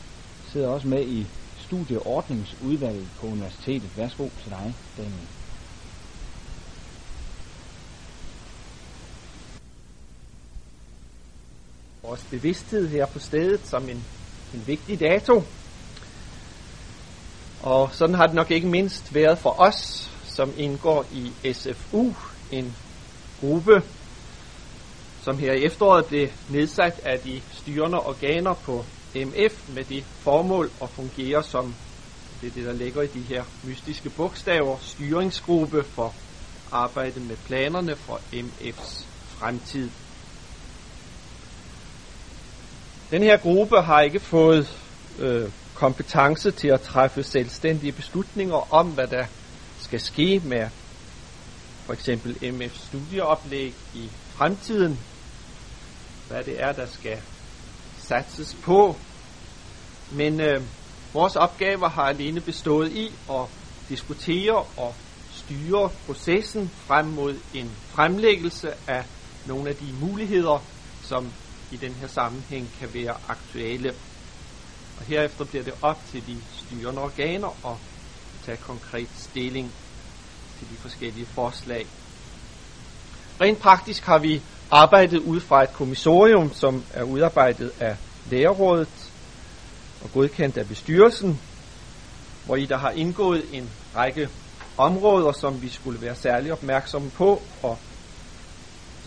[0.43, 3.97] sidder også med i studieordningsudvalget på universitetet.
[3.97, 5.27] Værsgo til dig, Daniel.
[12.03, 14.05] Vores bevidsthed her på stedet som en,
[14.53, 15.60] en vigtig dato.
[17.63, 22.13] Og sådan har det nok ikke mindst været for os, som indgår i SFU,
[22.51, 22.75] en
[23.39, 23.81] gruppe,
[25.23, 30.71] som her i efteråret blev nedsat af de styrende organer på MF med det formål
[30.81, 31.73] at fungere som
[32.41, 36.13] det, er det der ligger i de her mystiske bogstaver, styringsgruppe for
[36.71, 39.89] arbejde med planerne for MF's fremtid.
[43.11, 44.77] Den her gruppe har ikke fået
[45.19, 45.49] øh,
[45.81, 49.25] kompetence til at træffe selvstændige beslutninger om, hvad der
[49.79, 50.69] skal ske med
[51.85, 54.99] for eksempel MF studieoplæg i fremtiden,
[56.27, 57.17] hvad det er, der skal
[57.97, 58.95] satses på.
[60.11, 60.61] Men øh,
[61.13, 63.45] vores opgaver har alene bestået i at
[63.89, 64.93] diskutere og
[65.31, 69.05] styre processen frem mod en fremlæggelse af
[69.47, 70.63] nogle af de muligheder,
[71.03, 71.33] som
[71.71, 73.93] i den her sammenhæng kan være aktuelle.
[75.01, 77.77] Og herefter bliver det op til de styrende organer at
[78.45, 79.73] tage konkret stilling
[80.57, 81.85] til de forskellige forslag.
[83.41, 88.97] Rent praktisk har vi arbejdet ud fra et kommissorium, som er udarbejdet af Lærerrådet
[90.01, 91.39] og godkendt af bestyrelsen,
[92.45, 94.29] hvor i der har indgået en række
[94.77, 97.29] områder, som vi skulle være særlig opmærksomme på
[97.63, 97.79] og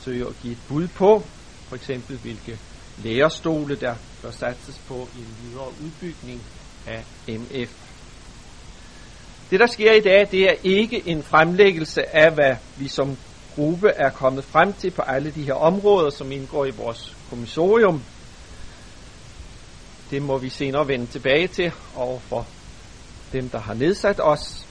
[0.04, 1.22] søge at give et bud på.
[1.68, 2.58] For eksempel hvilke
[2.98, 6.40] lærerstole, der bør satses på i en videre udbygning
[6.86, 7.70] af MF.
[9.50, 13.16] Det, der sker i dag, det er ikke en fremlæggelse af, hvad vi som
[13.54, 18.02] gruppe er kommet frem til på alle de her områder, som indgår i vores kommissorium.
[20.10, 22.46] Det må vi senere vende tilbage til over for
[23.32, 24.66] dem, der har nedsat os.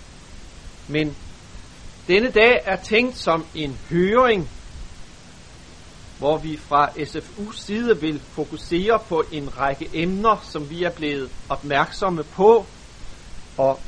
[0.87, 1.15] Men
[2.07, 4.49] denne dag er tænkt som en høring,
[6.23, 11.29] hvor vi fra SFU's side vil fokusere på en række emner, som vi er blevet
[11.49, 12.65] opmærksomme på,
[13.57, 13.79] og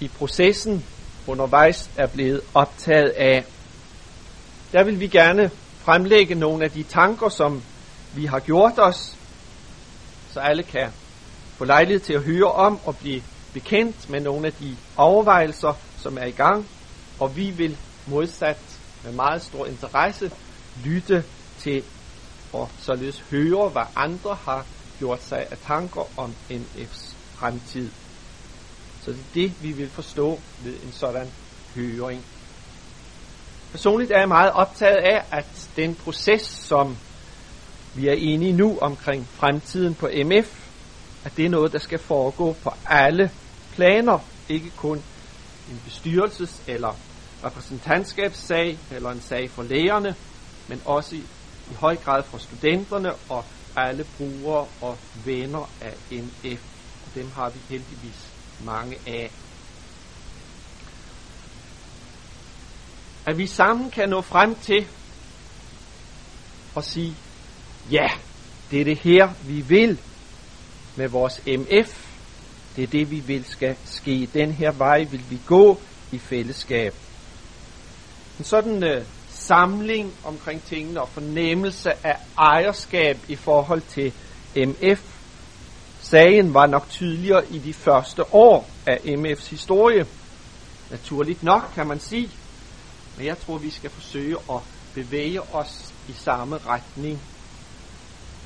[0.00, 0.84] i processen
[1.26, 3.44] undervejs er blevet optaget af.
[4.72, 5.50] Der vil vi gerne
[5.84, 7.62] fremlægge nogle af de tanker, som
[8.12, 9.00] vi har gjort os,
[10.32, 10.88] så alle kan
[11.58, 13.22] få lejlighed til at høre om og blive
[13.52, 16.66] bekendt med nogle af de overvejelser, som er i gang,
[17.18, 20.30] og vi vil modsat med meget stor interesse
[20.84, 21.24] lytte
[21.58, 21.82] til
[22.52, 24.66] og således høre, hvad andre har
[24.98, 27.90] gjort sig af tanker om NF's fremtid.
[29.00, 31.30] Så det er det, vi vil forstå ved en sådan
[31.74, 32.22] høring.
[33.72, 36.96] Personligt er jeg meget optaget af, at den proces, som
[37.96, 40.68] vi er enige nu omkring fremtiden på MF,
[41.24, 43.30] at det er noget, der skal foregå på alle
[43.72, 44.96] planer, ikke kun
[45.70, 46.92] en bestyrelses- eller
[47.44, 50.14] repræsentantskabssag eller en sag for lægerne,
[50.68, 51.18] men også i,
[51.70, 53.44] i høj grad fra studenterne og
[53.76, 56.62] alle brugere og venner af NF.
[57.06, 58.26] Og dem har vi heldigvis
[58.64, 59.30] mange af.
[63.26, 64.86] At vi sammen kan nå frem til
[66.76, 67.16] at sige,
[67.90, 68.08] ja,
[68.70, 70.00] det er det her, vi vil
[70.96, 72.06] med vores MF.
[72.76, 74.28] Det er det, vi vil skal ske.
[74.34, 75.80] Den her vej vil vi gå
[76.12, 76.94] i fællesskab.
[78.38, 79.04] En sådan øh,
[79.36, 84.12] samling omkring tingene og fornemmelse af ejerskab i forhold til
[84.56, 85.16] MF.
[86.00, 90.06] Sagen var nok tydeligere i de første år af MF's historie.
[90.90, 92.30] Naturligt nok, kan man sige.
[93.16, 94.60] Men jeg tror, vi skal forsøge at
[94.94, 97.20] bevæge os i samme retning.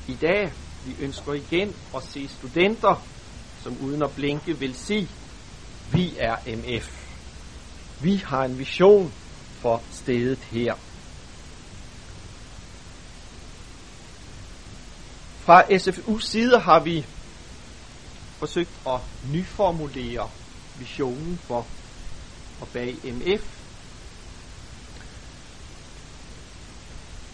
[0.07, 0.51] I dag,
[0.85, 3.07] vi ønsker igen at se studenter,
[3.63, 5.09] som uden at blinke vil sige,
[5.93, 6.89] vi er MF.
[8.01, 9.13] Vi har en vision
[9.61, 10.73] for stedet her.
[15.39, 17.05] Fra SFU's side har vi
[18.39, 18.99] forsøgt at
[19.31, 20.29] nyformulere
[20.79, 21.65] visionen for
[22.61, 23.43] og bag MF.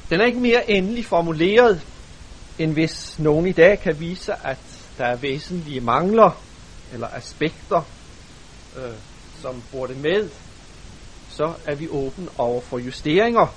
[0.09, 1.82] Den er ikke mere endelig formuleret,
[2.59, 4.57] end hvis nogen i dag kan vise, at
[4.97, 6.41] der er væsentlige mangler
[6.93, 7.82] eller aspekter,
[8.78, 8.93] øh,
[9.41, 10.30] som burde med,
[11.38, 13.47] så er vi åbne over for justeringer.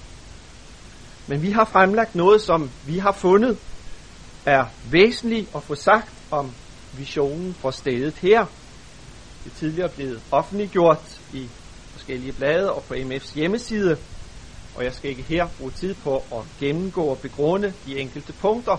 [1.28, 3.58] Men vi har fremlagt noget, som vi har fundet
[4.46, 6.54] er væsentligt at få sagt om
[6.92, 8.46] visionen for stedet her.
[9.44, 11.48] Det er tidligere blevet offentliggjort i
[11.92, 13.96] forskellige blade og på MF's hjemmeside,
[14.74, 18.76] og jeg skal ikke her bruge tid på at gennemgå og begrunde de enkelte punkter.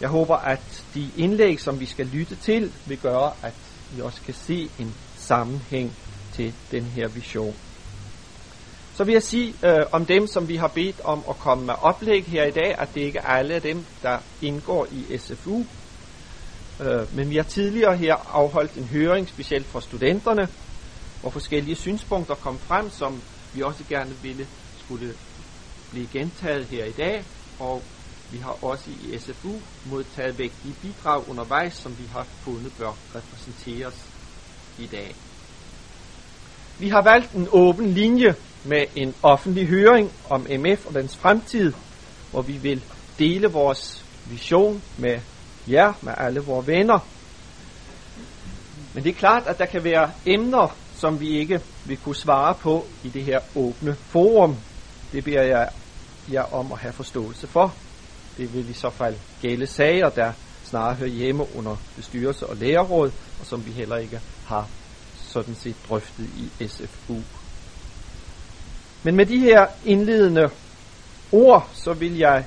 [0.00, 4.22] Jeg håber, at de indlæg, som vi skal lytte til, vil gøre, at vi også
[4.22, 4.94] kan se en
[5.28, 5.96] sammenhæng
[6.36, 7.56] til den her vision.
[8.96, 11.74] Så vil jeg sige øh, om dem, som vi har bedt om at komme med
[11.80, 15.64] oplæg her i dag, at det ikke er alle af dem, der indgår i SFU.
[16.80, 20.48] Øh, men vi har tidligere her afholdt en høring, specielt for studenterne,
[21.20, 23.22] hvor forskellige synspunkter kom frem, som
[23.54, 24.46] vi også gerne ville
[24.84, 25.14] skulle
[25.90, 27.24] blive gentaget her i dag.
[27.60, 27.82] Og
[28.32, 29.52] vi har også i SFU
[29.90, 34.08] modtaget vægtige bidrag undervejs, som vi har fundet bør repræsenteres
[34.78, 35.14] i dag.
[36.78, 38.34] Vi har valgt en åben linje
[38.64, 41.72] med en offentlig høring om MF og dens fremtid,
[42.30, 42.84] hvor vi vil
[43.18, 45.18] dele vores vision med
[45.68, 46.98] jer, med alle vores venner.
[48.94, 52.54] Men det er klart, at der kan være emner, som vi ikke vil kunne svare
[52.54, 54.56] på i det her åbne forum.
[55.12, 55.68] Det beder jeg
[56.32, 57.74] jer om at have forståelse for.
[58.36, 60.32] Det vil i så fald gælde sager, der
[60.64, 64.68] snarere hører hjemme under bestyrelse og lærerråd, og som vi heller ikke har
[65.14, 66.28] sådan set drøftet
[66.60, 67.14] i SFU.
[69.04, 70.50] Men med de her indledende
[71.32, 72.44] ord, så vil jeg,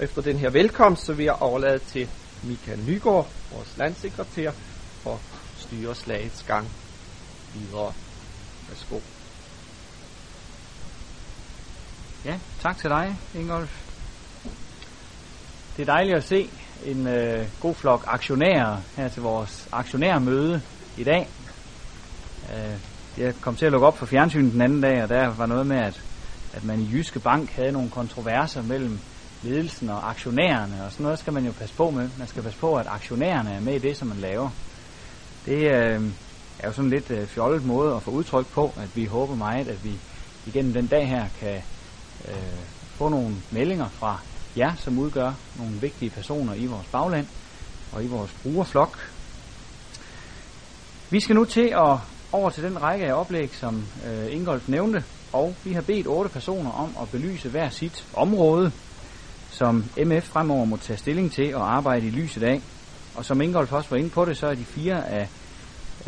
[0.00, 2.08] efter den her velkomst, så vil jeg overlade til
[2.42, 4.50] Michael Nygaard, vores landsekretær,
[5.02, 5.20] for
[5.58, 6.68] styre slagets gang
[7.54, 7.92] videre.
[8.68, 8.98] Værsgo.
[12.24, 13.80] Ja, tak til dig, Ingolf.
[15.76, 16.50] Det er dejligt at se
[16.84, 20.62] en øh, god flok aktionærer her til vores aktionærmøde
[20.96, 21.28] i dag.
[22.52, 25.46] Øh, jeg kom til at lukke op for fjernsynet den anden dag, og der var
[25.46, 26.02] noget med, at,
[26.52, 28.98] at man i Jyske Bank havde nogle kontroverser mellem
[29.42, 32.08] ledelsen og aktionærerne, og sådan noget skal man jo passe på med.
[32.18, 34.50] Man skal passe på, at aktionærerne er med i det, som man laver.
[35.46, 36.02] Det øh,
[36.58, 39.68] er jo sådan lidt øh, fjollet måde at få udtryk på, at vi håber meget,
[39.68, 39.98] at vi
[40.46, 41.62] igennem den dag her kan
[42.28, 42.34] øh,
[42.94, 44.18] få nogle meldinger fra
[44.56, 47.26] jer, som udgør nogle vigtige personer i vores bagland
[47.92, 49.10] og i vores brugerflok.
[51.10, 51.98] Vi skal nu til at
[52.34, 56.30] over til den række af oplæg, som øh, Ingolf nævnte, og vi har bedt otte
[56.30, 58.72] personer om at belyse hver sit område,
[59.50, 62.60] som MF fremover må tage stilling til og arbejde i lyset af.
[63.16, 65.28] Og som Ingolf også var inde på det, så er de fire af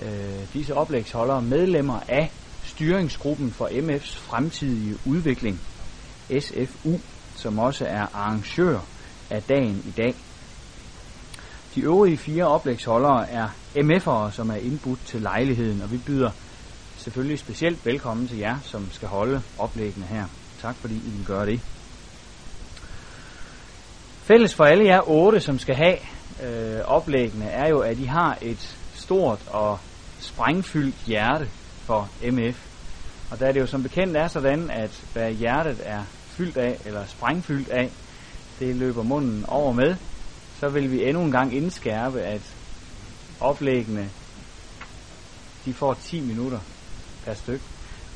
[0.02, 2.30] øh, disse oplægsholdere medlemmer af
[2.62, 5.60] styringsgruppen for MF's fremtidige udvikling,
[6.40, 6.92] SFU,
[7.34, 8.78] som også er arrangør
[9.30, 10.14] af dagen i dag.
[11.76, 13.46] De øvrige fire oplægsholdere er
[13.76, 16.30] MF'ere, som er indbudt til lejligheden, og vi byder
[16.96, 20.24] selvfølgelig specielt velkommen til jer, som skal holde oplæggene her.
[20.58, 21.60] Tak fordi I vil gøre det.
[24.28, 25.96] Fælles for alle jer otte, som skal have
[26.42, 29.78] øh, oplæggene, er jo, at I har et stort og
[30.18, 31.50] sprængfyldt hjerte
[31.86, 32.68] for MF.
[33.30, 36.04] Og da det jo som bekendt er sådan, at hvad hjertet er
[36.36, 37.92] fyldt af, eller sprængfyldt af,
[38.58, 39.94] det løber munden over med,
[40.60, 42.56] så vil vi endnu en gang indskærpe, at
[43.40, 44.10] oplæggene,
[45.64, 46.58] de får 10 minutter
[47.24, 47.60] per styk.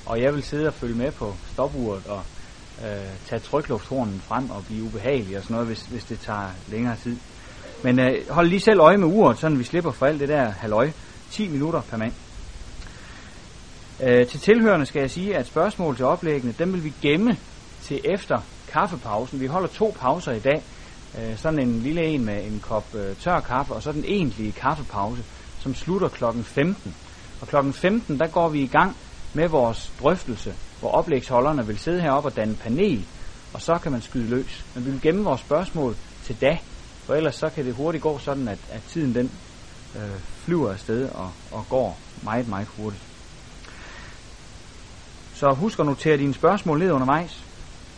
[0.07, 2.22] Og jeg vil sidde og følge med på stopuret og
[2.84, 6.97] øh, tage tryklufthornen frem og blive ubehagelig og sådan noget, hvis, hvis det tager længere
[6.97, 7.16] tid.
[7.84, 10.51] Men øh, hold lige selv øje med uret, så vi slipper for alt det der
[10.51, 10.91] halløj.
[11.30, 12.12] 10 minutter per mand.
[14.03, 17.36] Øh, til tilhørende skal jeg sige, at spørgsmål til oplæggene, dem vil vi gemme
[17.82, 18.41] til efter
[18.72, 19.41] kaffepausen.
[19.41, 20.62] Vi holder to pauser i dag.
[21.18, 24.52] Øh, sådan en lille en med en kop øh, tør kaffe, og så den egentlige
[24.52, 25.24] kaffepause,
[25.61, 26.94] som slutter klokken 15.
[27.40, 28.96] Og klokken 15, der går vi i gang
[29.34, 33.06] med vores drøftelse, hvor oplægsholderne vil sidde heroppe og danne panel,
[33.52, 34.64] og så kan man skyde løs.
[34.74, 36.58] Men vi vil gemme vores spørgsmål til da,
[37.04, 39.30] for ellers så kan det hurtigt gå sådan, at, at tiden den
[39.96, 43.02] øh, flyver afsted og, og går meget, meget hurtigt.
[45.34, 47.44] Så husk at notere dine spørgsmål ned undervejs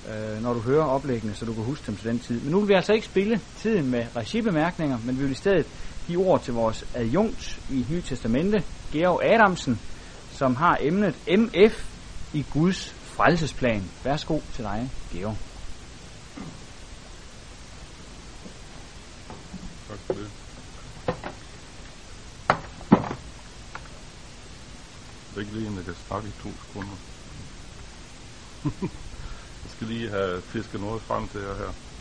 [0.09, 2.41] øh, når du hører oplæggene, så du kan huske dem til den tid.
[2.41, 5.67] Men nu vil vi altså ikke spille tiden med regibemærkninger, men vi vil i stedet
[6.07, 9.81] give ord til vores adjunkt i Nye Testamente, Georg Adamsen,
[10.31, 11.87] som har emnet MF
[12.33, 13.91] i Guds frelsesplan.
[14.05, 15.37] Værsgo til dig, Georg.
[19.89, 20.31] Tak for det.
[25.31, 26.97] Det er ikke lige, at jeg kan snakke i to sekunder.
[29.83, 31.92] skal lige have fisket noget frem til jer her.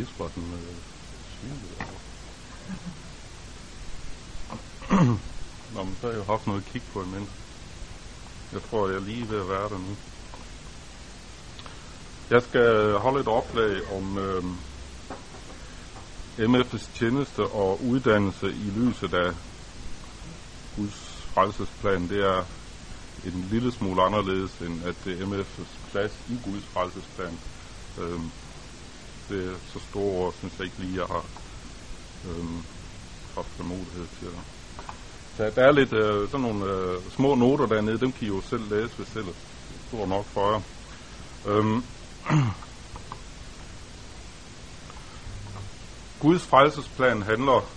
[0.00, 0.76] Gisberten øh,
[1.40, 1.60] svinede
[5.74, 7.28] Nå, men så har jeg jo haft noget at kigge på imens.
[8.52, 9.96] Jeg tror, jeg er lige ved at være der nu.
[12.30, 14.44] Jeg skal holde et oplag om øh,
[16.38, 19.32] MF's tjeneste og uddannelse i lyset af
[20.76, 22.08] Guds frelsesplan.
[22.08, 22.44] Det er
[23.24, 27.38] en lille smule anderledes, end at det er MF's plads i Guds frelsesplan.
[27.98, 28.20] Øh,
[29.30, 31.24] det er så store ord, synes jeg ikke lige, jeg har
[32.28, 32.44] øh,
[33.34, 34.32] haft formodighed til at
[35.38, 38.40] der, der er lidt øh, sådan nogle øh, små noter dernede, dem kan I jo
[38.40, 40.60] selv læse, hvis ellers er står nok for jer.
[41.46, 41.84] Øhm.
[46.20, 47.68] Guds frelsesplan handler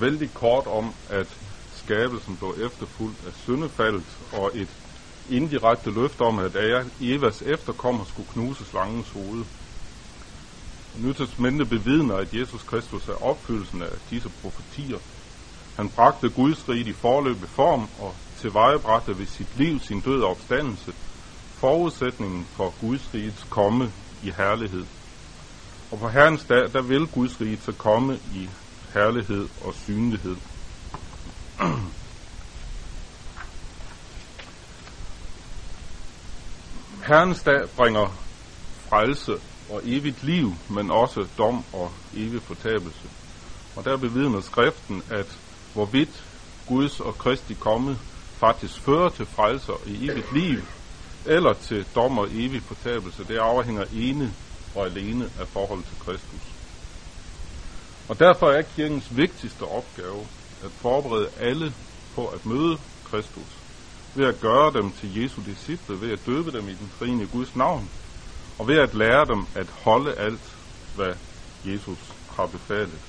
[0.00, 1.26] vældig kort om, at
[1.74, 4.68] skabelsen blev efterfulgt af syndefaldet og et
[5.30, 6.56] indirekte løfte om, at
[7.00, 9.44] Evas efterkommer skulle knuse slangens hoved.
[10.98, 14.98] Nytestamentet bevidner, at Jesus Kristus er opfyldelsen af disse profetier.
[15.76, 20.30] Han bragte Guds rige i forløbig form og tilvejebragte ved sit liv sin død og
[20.30, 20.92] opstandelse,
[21.60, 23.92] forudsætningen for Guds rigets komme
[24.22, 24.84] i herlighed.
[25.92, 28.48] Og på Herrens dag, der vil Guds rige så komme i
[28.94, 30.36] herlighed og synlighed.
[37.08, 38.06] Herrens dag bringer
[38.88, 39.32] frelse
[39.68, 43.08] og evigt liv, men også dom og evig fortabelse.
[43.76, 45.40] Og der bevidner skriften, at
[45.72, 46.30] hvorvidt
[46.66, 47.98] Guds og Kristi komme
[48.40, 50.58] faktisk fører til frelse og evigt liv,
[51.26, 54.34] eller til dom og evig fortabelse, det afhænger ene
[54.74, 56.56] og alene af forhold til Kristus.
[58.08, 60.28] Og derfor er kirkens vigtigste opgave
[60.62, 61.74] at forberede alle
[62.14, 63.62] på at møde Kristus,
[64.14, 67.56] ved at gøre dem til Jesu disciple, ved at døbe dem i den trine Guds
[67.56, 67.90] navn,
[68.58, 70.56] og ved at lære dem at holde alt,
[70.94, 71.14] hvad
[71.64, 73.00] Jesus har befalet.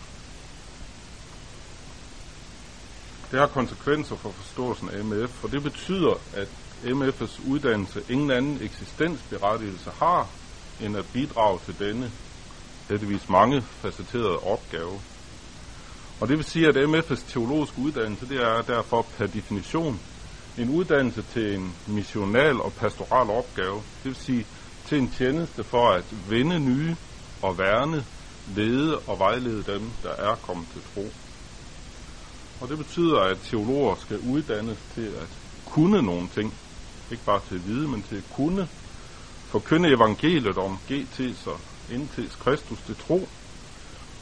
[3.31, 6.47] Det har konsekvenser for forståelsen af MF, for det betyder, at
[6.83, 10.29] MF's uddannelse ingen anden eksistensberettigelse har,
[10.79, 12.11] end at bidrage til denne
[12.89, 15.01] heldigvis mange facetterede opgave.
[16.19, 20.01] Og det vil sige, at MF's teologiske uddannelse, det er derfor per definition
[20.57, 23.83] en uddannelse til en missional og pastoral opgave.
[24.03, 24.45] Det vil sige
[24.87, 26.95] til en tjeneste for at vinde nye
[27.41, 28.05] og værne,
[28.45, 31.05] lede og vejlede dem, der er kommet til tro.
[32.59, 36.59] Og det betyder, at teologer skal uddannes til at kunne nogle ting.
[37.11, 38.67] Ikke bare til at vide, men til at kunne
[39.51, 41.59] forkynde evangeliet om GT's og
[41.89, 43.29] NT's Kristus til tro,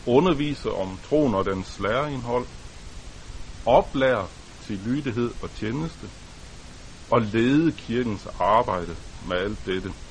[0.07, 2.47] undervise om troen og dens læreindhold,
[3.65, 4.27] oplære
[4.59, 6.09] til lydighed og tjeneste,
[7.11, 8.95] og lede kirkens arbejde
[9.27, 10.04] med alt dette.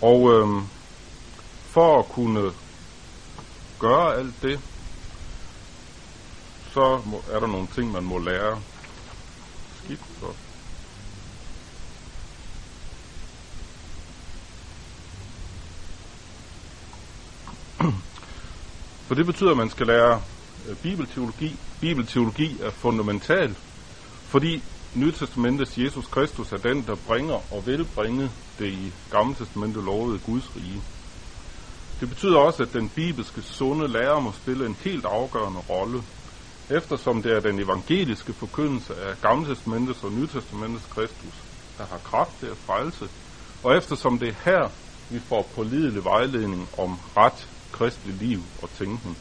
[0.00, 0.62] Og øhm,
[1.70, 2.52] for at kunne
[3.78, 4.60] gøre alt det,
[6.72, 8.62] så må, er der nogle ting, man må lære.
[9.84, 10.26] Skidt så.
[19.06, 20.22] For det betyder, at man skal lære
[20.68, 21.56] øh, bibelteologi.
[21.80, 23.56] Bibelteologi er fundamental,
[24.24, 24.62] fordi
[24.94, 30.18] Nytestamentets Jesus Kristus er den, der bringer og vil bringe det i Gamle Testamentet lovede
[30.18, 30.82] Guds rige.
[32.00, 36.02] Det betyder også, at den bibelske sunde lærer må spille en helt afgørende rolle
[36.70, 41.36] eftersom det er den evangeliske forkyndelse af Gamle Testamentets og Nytestamentets Kristus,
[41.78, 43.08] der har kraft til at frelse,
[43.64, 44.64] og eftersom det er her,
[45.10, 49.16] vi får pålidelig vejledning om ret kristelig liv og tænkning.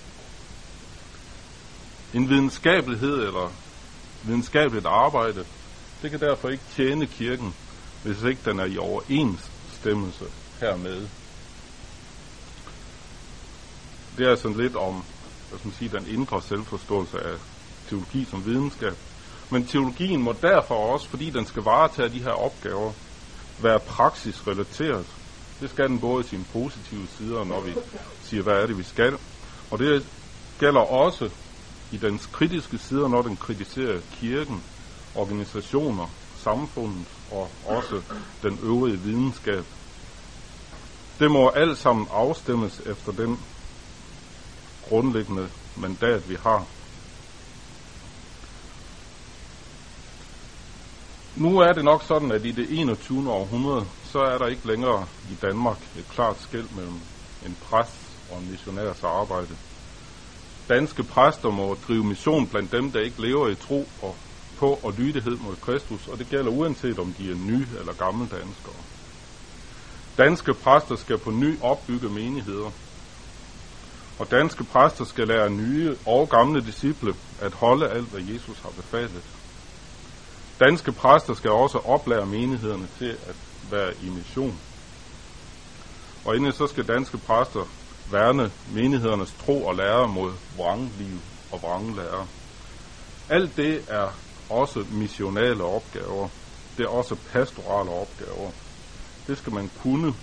[2.13, 3.66] En videnskabelighed eller
[4.27, 5.45] videnskabeligt arbejde,
[6.01, 7.53] det kan derfor ikke tjene kirken,
[8.03, 10.25] hvis ikke den er i overensstemmelse
[10.61, 11.09] hermed.
[14.17, 15.05] Det er sådan lidt om
[15.49, 17.37] hvad skal man sige, den indre selvforståelse af
[17.87, 18.97] teologi som videnskab.
[19.51, 22.93] Men teologien må derfor også, fordi den skal varetage de her opgaver,
[23.63, 25.07] være praksisrelateret.
[25.59, 27.73] Det skal den både i sine positive sider, når vi
[28.19, 29.13] siger, hvad er det, vi skal.
[29.71, 30.09] Og det
[30.59, 31.29] gælder også
[31.91, 34.63] i dens kritiske sider, når den kritiserer kirken,
[35.15, 38.01] organisationer, samfundet og også
[38.43, 39.65] den øvrige videnskab.
[41.19, 43.37] Det må alt sammen afstemmes efter den
[44.81, 46.67] grundlæggende mandat, vi har.
[51.35, 53.31] Nu er det nok sådan, at i det 21.
[53.31, 57.01] århundrede, så er der ikke længere i Danmark et klart skæld mellem
[57.45, 59.57] en præst og en missionærs arbejde.
[60.69, 64.15] Danske præster må drive mission blandt dem, der ikke lever i tro og
[64.59, 68.27] på og lydighed mod Kristus, og det gælder uanset om de er nye eller gamle
[68.27, 68.81] danskere.
[70.17, 72.71] Danske præster skal på ny opbygge menigheder,
[74.19, 78.73] og danske præster skal lære nye og gamle disciple at holde alt, hvad Jesus har
[78.81, 79.23] befalet.
[80.65, 83.35] Danske præster skal også oplære menighederne til at
[83.71, 84.61] være i mission.
[86.25, 87.65] Og endelig så skal danske præster
[88.11, 91.19] værne menighedernes tro og lære mod vrangliv
[91.51, 92.27] og vranglære.
[93.29, 94.07] Alt det er
[94.49, 96.29] også missionale opgaver.
[96.77, 98.51] Det er også pastorale opgaver.
[99.27, 100.13] Det skal man kunne,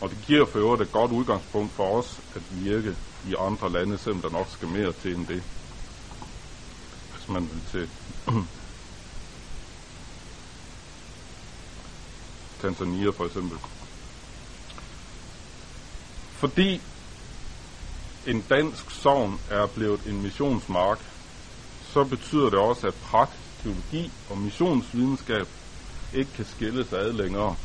[0.00, 3.98] og det giver for øvrigt et godt udgangspunkt for os at virke i andre lande,
[3.98, 5.42] selvom der nok skal mere til end det.
[7.12, 7.90] Hvis man vil til
[12.62, 13.58] Tanzania for eksempel.
[16.32, 16.80] Fordi
[18.36, 20.98] dansk sovn er blevet en missionsmark,
[21.80, 25.46] så betyder det også, at praktisk teologi og missionsvidenskab
[26.12, 27.56] ikke kan skilles ad længere.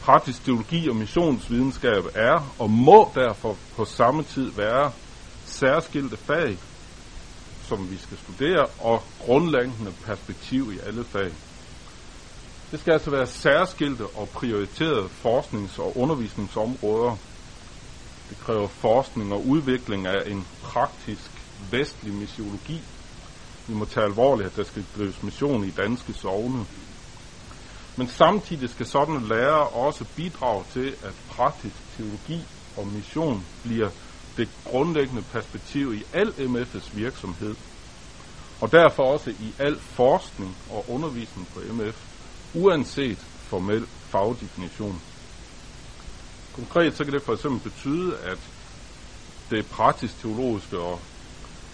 [0.00, 4.92] Praktisk teologi og missionsvidenskab er og må derfor på samme tid være
[5.44, 6.58] særskilte fag,
[7.60, 11.32] som vi skal studere, og grundlæggende perspektiv i alle fag.
[12.70, 17.29] Det skal altså være særskilte og prioriterede forsknings- og undervisningsområder.
[18.30, 21.30] Det kræver forskning og udvikling af en praktisk
[21.70, 22.84] vestlig missiologi.
[23.68, 26.66] Vi må tage alvorligt, at der skal drives mission i danske sovne.
[27.96, 33.90] Men samtidig skal sådan lærer også bidrage til, at praktisk teologi og mission bliver
[34.36, 37.54] det grundlæggende perspektiv i al MF's virksomhed,
[38.60, 42.06] og derfor også i al forskning og undervisning på MF
[42.54, 45.02] uanset formel fagdefinition.
[46.60, 48.52] Konkret så kan det for eksempel betyde, at
[49.50, 51.00] det praktisk teologiske og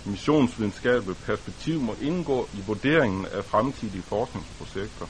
[0.04, 5.06] missionsvidenskabelige perspektiv må indgå i vurderingen af fremtidige forskningsprojekter.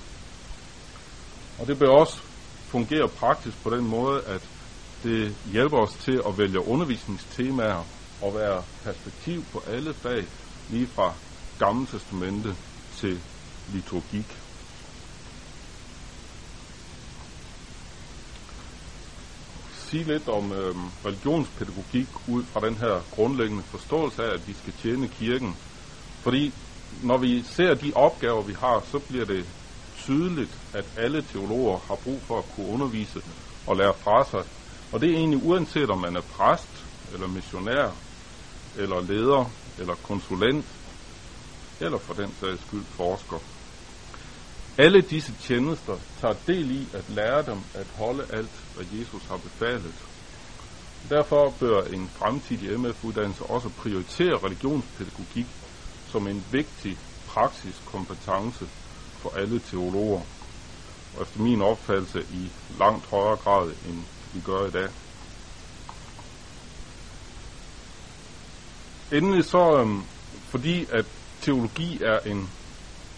[1.59, 2.25] Og det bør også
[2.71, 4.51] fungere praktisk på den måde, at
[5.03, 7.85] det hjælper os til at vælge undervisningstemaer
[8.21, 10.23] og være perspektiv på alle fag,
[10.69, 11.09] lige fra
[11.59, 12.57] Gamle Testamente
[12.91, 13.23] til
[13.67, 14.46] liturgik.
[19.91, 20.75] Sige lidt om øh,
[21.07, 25.53] religionspædagogik ud fra den her grundlæggende forståelse af, at vi skal tjene kirken.
[26.25, 26.53] Fordi
[27.03, 29.45] når vi ser de opgaver, vi har, så bliver det
[30.05, 33.21] tydeligt, at alle teologer har brug for at kunne undervise
[33.67, 34.45] og lære fra sig.
[34.93, 37.87] Og det er egentlig uanset om man er præst, eller missionær,
[38.83, 39.43] eller leder,
[39.79, 40.69] eller konsulent,
[41.81, 43.56] eller for den sags skyld forsker.
[44.79, 49.37] Alle disse tjenester tager del i at lære dem at holde alt, hvad Jesus har
[49.37, 49.95] befalet.
[51.11, 55.47] Derfor bør en fremtidig MF-uddannelse også prioritere religionspædagogik
[56.09, 56.99] som en vigtig
[57.29, 58.67] praksiskompetence
[59.23, 60.21] for alle teologer,
[61.17, 64.03] og efter min opfattelse i langt højere grad, end
[64.35, 64.89] vi gør i dag.
[69.13, 70.03] Endelig så, øhm,
[70.49, 71.07] fordi at
[71.41, 72.51] teologi er en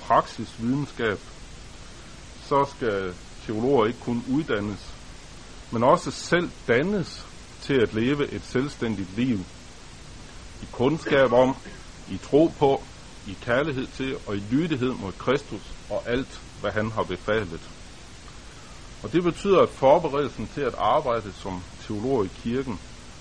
[0.01, 1.19] praksisvidenskab,
[2.49, 4.99] så skal teologer ikke kun uddannes,
[5.73, 7.29] men også selv dannes
[7.61, 9.39] til at leve et selvstændigt liv.
[10.63, 11.57] I kundskab om,
[12.15, 12.85] i tro på,
[13.27, 17.65] i kærlighed til og i lydighed mod Kristus og alt, hvad han har befalet.
[19.03, 22.79] Og det betyder, at forberedelsen til at arbejde som teolog i kirken,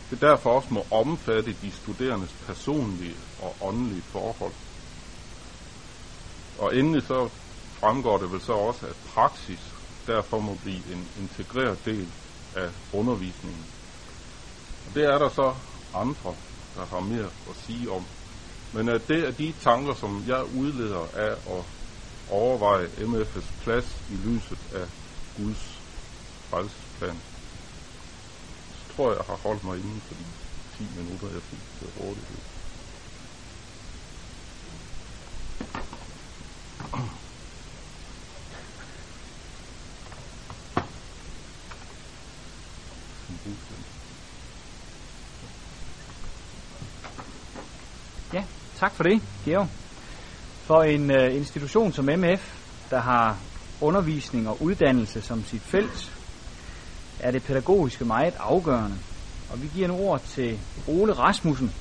[0.09, 4.55] det derfor også må omfatte de studerendes personlige og åndelige forhold.
[6.57, 7.29] Og endelig så
[7.79, 9.63] fremgår det vel så også, at praksis
[10.07, 12.13] derfor må blive en integreret del
[12.55, 13.65] af undervisningen.
[14.85, 15.55] Og det er der så
[15.93, 16.35] andre,
[16.75, 18.05] der har mere at sige om.
[18.73, 21.65] Men at det er de tanker, som jeg udleder af at
[22.27, 24.87] overveje MF's plads i lyset af
[25.35, 25.63] Guds
[26.49, 27.21] frelsesplan.
[28.71, 30.25] Så tror jeg, jeg har holdt mig inden for de
[30.77, 32.37] 10 minutter, jeg fik til rådighed.
[48.33, 48.43] Ja,
[48.79, 49.67] tak for det, Georg.
[50.63, 52.53] For en uh, institution som MF,
[52.89, 53.37] der har
[53.81, 56.13] undervisning og uddannelse som sit felt,
[57.19, 58.97] er det pædagogiske meget afgørende.
[59.51, 61.71] Og vi giver nu ord til Ole Rasmussen,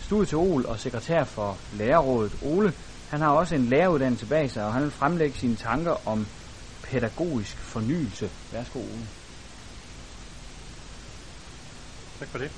[0.00, 2.32] studieteol og sekretær for Lærerrådet.
[2.42, 2.72] Ole,
[3.10, 6.26] han har også en læreruddannelse bag sig, og han vil fremlægge sine tanker om
[6.82, 8.30] pædagogisk fornyelse.
[8.52, 9.19] Værsgo, Ole.
[12.20, 12.50] Tak for det.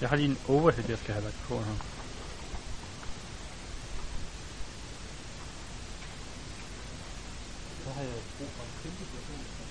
[0.00, 1.74] Jeg har lige en overhead, jeg skal have lagt på her.
[7.84, 9.61] Så har jeg brug for en kæmpe person.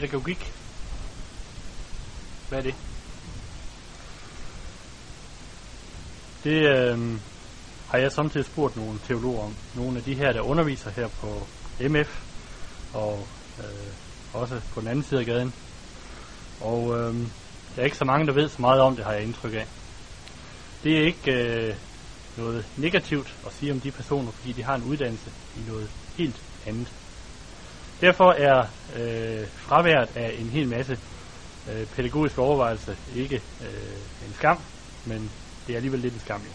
[0.00, 0.52] Pædagogik.
[2.48, 2.74] Hvad er det?
[6.44, 7.20] Det øh,
[7.88, 9.54] har jeg samtidig spurgt nogle teologer om.
[9.76, 11.46] Nogle af de her, der underviser her på
[11.80, 12.22] MF,
[12.94, 13.26] og
[13.58, 13.94] øh,
[14.32, 15.52] også på den anden side af gaden.
[16.60, 17.14] Og øh,
[17.76, 19.66] der er ikke så mange, der ved så meget om det, har jeg indtryk af.
[20.84, 21.74] Det er ikke øh,
[22.36, 26.42] noget negativt at sige om de personer, fordi de har en uddannelse i noget helt
[26.66, 26.92] andet.
[28.00, 28.58] Derfor er
[28.96, 30.98] øh, fraværet af en hel masse
[31.72, 34.58] øh, pædagogiske overvejelser ikke øh, en skam,
[35.06, 35.30] men
[35.66, 36.40] det er alligevel lidt en skam.
[36.40, 36.52] Jo.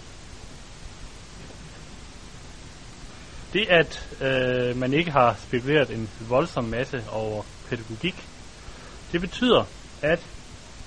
[3.54, 8.16] Det, at øh, man ikke har spekuleret en voldsom masse over pædagogik,
[9.12, 9.64] det betyder,
[10.02, 10.20] at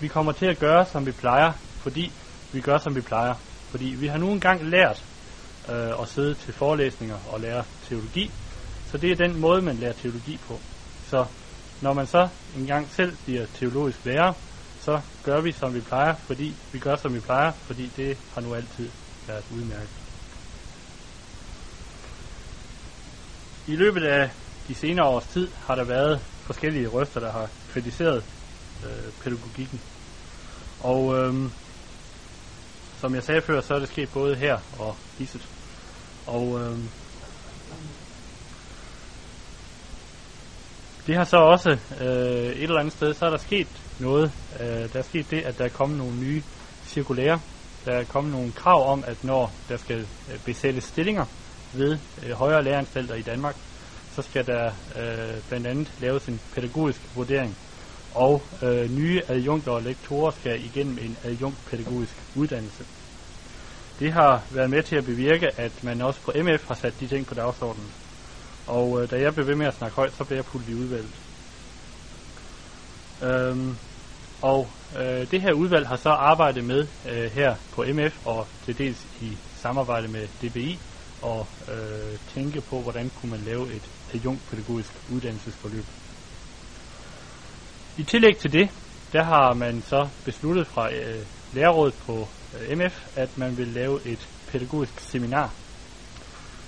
[0.00, 1.52] vi kommer til at gøre, som vi plejer,
[1.82, 2.12] fordi
[2.52, 3.34] vi gør, som vi plejer.
[3.70, 5.04] Fordi vi har nu engang lært
[5.68, 8.30] øh, at sidde til forelæsninger og lære teologi,
[8.90, 10.60] så det er den måde, man lærer teologi på.
[11.02, 11.26] Så
[11.82, 14.32] når man så engang selv bliver teologisk lærer,
[14.78, 18.40] så gør vi, som vi plejer, fordi vi gør, som vi plejer, fordi det har
[18.40, 18.88] nu altid
[19.26, 19.98] været udmærket.
[23.66, 24.30] I løbet af
[24.68, 28.24] de senere års tid har der været forskellige røster, der har kritiseret
[28.84, 29.80] øh, pædagogikken.
[30.80, 31.50] Og øhm,
[33.00, 35.48] som jeg sagde før, så er det sket både her og hisset.
[36.26, 36.88] Og øhm,
[41.08, 43.68] det har så også øh, et eller andet sted, så er der sket
[44.00, 44.32] noget.
[44.60, 46.42] Øh, der er sket det, at der er kommet nogle nye
[46.86, 47.40] cirkulære.
[47.84, 51.24] Der er kommet nogle krav om, at når der skal øh, besættes stillinger
[51.74, 53.56] ved øh, højere læreanstalter i Danmark,
[54.14, 54.66] så skal der
[54.98, 57.56] øh, blandt andet laves en pædagogisk vurdering.
[58.14, 62.84] Og øh, nye adjunkter og lektorer skal igennem en adjunktpædagogisk uddannelse.
[64.00, 67.06] Det har været med til at bevirke, at man også på MF har sat de
[67.06, 67.92] ting på dagsordenen.
[68.68, 70.74] Og øh, da jeg blev ved med at snakke højt, så blev jeg puttet i
[70.74, 71.14] udvalget.
[73.22, 73.76] Øhm,
[74.42, 78.78] og øh, det her udvalg har så arbejdet med øh, her på MF og til
[78.78, 80.78] dels i samarbejde med DBI
[81.22, 85.84] og øh, tænke på, hvordan kunne man lave et adjunktpædagogisk uddannelsesforløb.
[87.98, 88.70] I tillæg til det,
[89.12, 92.28] der har man så besluttet fra øh, lærerrådet på
[92.60, 95.54] øh, MF, at man vil lave et pædagogisk seminar.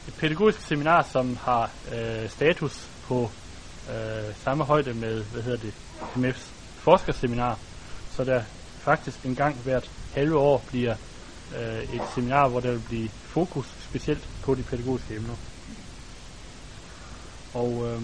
[0.09, 3.31] Et pædagogisk seminar, som har øh, status på
[3.91, 5.75] øh, samme højde med, hvad hedder det,
[6.17, 6.47] MF's
[6.77, 7.59] forskerseminar,
[8.11, 8.43] så der
[8.79, 10.95] faktisk en gang hvert halve år bliver
[11.59, 15.35] øh, et seminar, hvor der vil blive fokus specielt på de pædagogiske emner.
[17.55, 18.03] Og øh,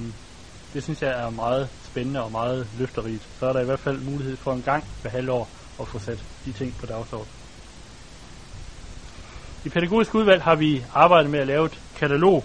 [0.75, 3.29] det synes jeg er meget spændende og meget løfterigt.
[3.39, 5.49] Så er der i hvert fald mulighed for en gang hver halve år
[5.81, 7.46] at få sat de ting på dagsordenen.
[9.67, 12.45] I pædagogisk udvalg har vi arbejdet med at lave et katalog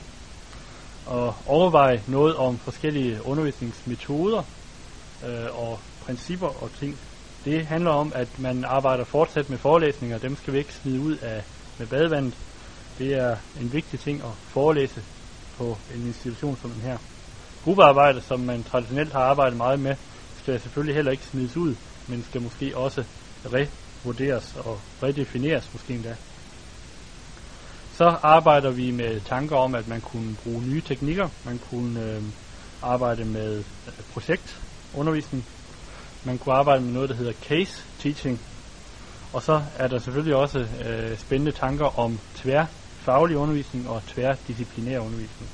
[1.06, 4.44] og overveje noget om forskellige undervisningsmetoder
[5.24, 7.00] øh, og principper og ting.
[7.46, 11.18] Det handler om, at man arbejder fortsat med forelæsninger, dem skal vi ikke smide ud
[11.18, 11.44] af
[11.80, 12.40] med badevandet.
[12.98, 15.02] Det er en vigtig ting at forelæse
[15.58, 16.98] på en institution som den her.
[17.64, 19.96] Gruppearbejde, som man traditionelt har arbejdet meget med,
[20.34, 21.76] skal selvfølgelig heller ikke smides ud,
[22.08, 23.04] men skal måske også
[23.46, 26.16] revurderes og redefineres måske endda.
[27.94, 31.30] Så arbejder vi med tanker om, at man kunne bruge nye teknikker.
[31.46, 32.24] Man kunne øh,
[32.84, 35.46] arbejde med øh, projektundervisning.
[36.26, 38.40] Man kunne arbejde med noget, der hedder case teaching.
[39.34, 45.50] Og så er der selvfølgelig også øh, spændende tanker om tværfaglig undervisning og tværdisciplinær undervisning.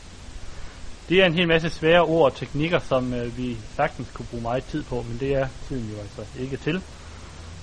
[1.10, 4.44] Det er en hel masse svære ord og teknikker, som øh, vi sagtens kunne bruge
[4.44, 6.82] meget tid på, men det er tiden jo altså ikke til.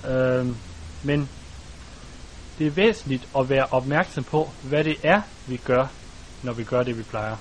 [0.09, 0.47] Øh,
[1.03, 1.29] men
[2.57, 5.93] det er væsentligt at være opmærksom på, hvad det er, vi gør,
[6.43, 7.37] når vi gør det, vi plejer.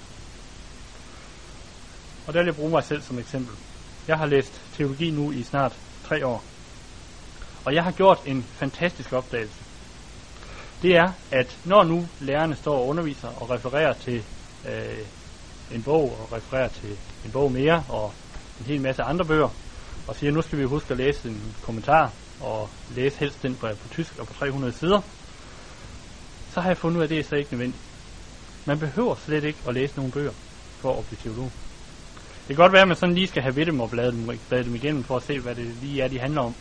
[2.26, 3.56] Og der vil jeg bruge mig selv som eksempel.
[4.08, 6.44] Jeg har læst teologi nu i snart tre år.
[7.64, 9.64] Og jeg har gjort en fantastisk opdagelse.
[10.82, 14.24] Det er, at når nu lærerne står og underviser og refererer til
[14.68, 15.06] øh,
[15.70, 18.12] en bog, og refererer til en bog mere, og
[18.60, 19.48] en hel masse andre bøger,
[20.08, 22.12] og siger, nu skal vi huske at læse en kommentar,
[22.44, 25.00] og læse helst den på, på tysk og på 300 sider,
[26.48, 27.84] så har jeg fundet ud af, at det er så ikke nødvendigt.
[28.66, 30.34] Man behøver slet ikke at læse nogle bøger
[30.80, 31.50] for at blive teolog.
[32.46, 34.26] Det kan godt være, at man sådan lige skal have ved dem og blade dem,
[34.48, 36.54] blade dem igennem for at se, hvad det lige er, de handler om.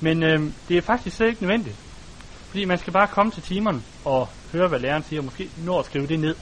[0.00, 0.38] Men øh,
[0.68, 1.76] det er faktisk slet ikke nødvendigt.
[2.48, 5.78] Fordi man skal bare komme til timerne og høre, hvad læreren siger, og måske nå
[5.78, 6.34] at skrive det ned.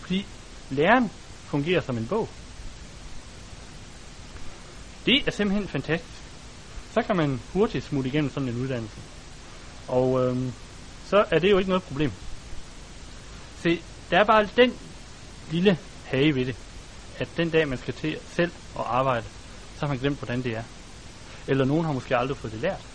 [0.00, 0.26] Fordi
[0.70, 1.10] læreren
[1.50, 2.28] fungerer som en bog.
[5.06, 6.17] Det er simpelthen fantastisk.
[6.98, 9.00] Så kan man hurtigt smutte igennem sådan en uddannelse.
[9.88, 10.52] Og øhm,
[11.00, 12.10] så er det jo ikke noget problem.
[13.54, 14.72] Se, der er bare den
[15.50, 16.56] lille hage ved det,
[17.16, 19.26] at den dag man skal til selv at arbejde,
[19.74, 20.64] så har man glemt, hvordan det er.
[21.48, 22.86] Eller nogen har måske aldrig fået det lært.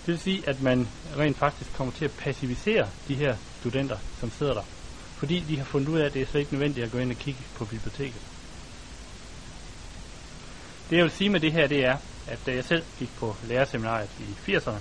[0.00, 4.30] Det vil sige, at man rent faktisk kommer til at passivisere de her studenter, som
[4.30, 4.64] sidder der.
[5.14, 7.12] Fordi de har fundet ud af, at det er slet ikke nødvendigt at gå ind
[7.12, 8.22] og kigge på biblioteket.
[10.90, 13.36] Det jeg vil sige med det her, det er, at da jeg selv gik på
[13.42, 14.80] lærerseminariet i 80'erne,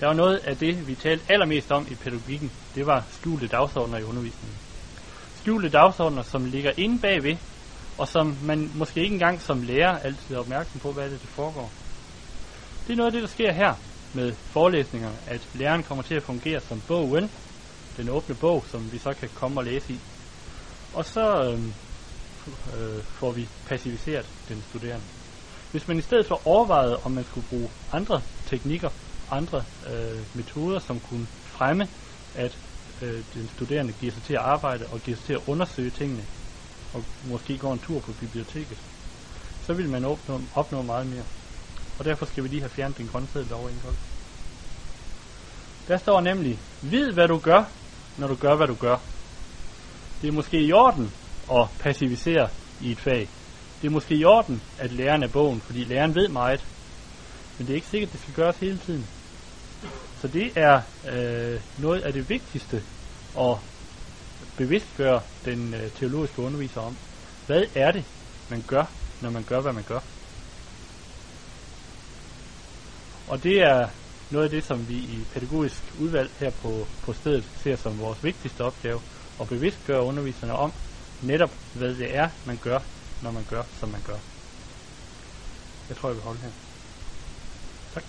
[0.00, 3.98] der var noget af det, vi talte allermest om i pædagogikken, det var skjulte dagsordner
[3.98, 4.58] i undervisningen.
[5.34, 7.36] Skjulte dagsordner, som ligger inde bagved,
[7.98, 11.28] og som man måske ikke engang som lærer altid er opmærksom på, hvad det, der
[11.28, 11.70] foregår.
[12.86, 13.72] Det er noget af det, der sker her
[14.14, 17.30] med forelæsningerne, at læreren kommer til at fungere som bogen,
[17.96, 20.00] den åbne bog, som vi så kan komme og læse i.
[20.92, 21.60] Og så øh,
[22.48, 25.17] øh, får vi passiviseret den studerende.
[25.70, 28.88] Hvis man i stedet for overvejede, om man skulle bruge andre teknikker,
[29.30, 31.88] andre øh, metoder, som kunne fremme,
[32.34, 32.58] at
[33.02, 36.26] øh, den studerende giver sig til at arbejde og giver sig til at undersøge tingene,
[36.92, 38.84] og måske går en tur på biblioteket,
[39.60, 41.24] så vil man opnå, opnå meget mere.
[41.98, 43.80] Og derfor skal vi lige have fjernet den grønseddel over en
[45.88, 47.72] Der står nemlig, vid hvad du gør,
[48.16, 48.96] når du gør, hvad du gør.
[50.20, 51.14] Det er måske i orden
[51.50, 52.48] at passivisere
[52.80, 53.37] i et fag.
[53.80, 56.68] Det er måske i orden at læreren er bogen, fordi læreren ved meget.
[57.58, 59.06] Men det er ikke sikkert, at det skal gøres hele tiden.
[60.14, 62.76] Så det er øh, noget af det vigtigste
[63.38, 63.58] at
[64.56, 66.98] bevidstgøre den øh, teologiske underviser om.
[67.46, 68.04] Hvad er det,
[68.48, 70.00] man gør, når man gør, hvad man gør?
[73.26, 73.88] Og det er
[74.30, 78.24] noget af det, som vi i pædagogisk udvalg her på, på stedet ser som vores
[78.24, 79.00] vigtigste opgave,
[79.40, 80.72] at bevidstgøre underviserne om
[81.20, 82.78] netop, hvad det er, man gør,
[83.22, 84.18] når man gør, som man gør.
[85.88, 86.50] Jeg tror, jeg vil holde her.
[87.94, 88.04] Tak.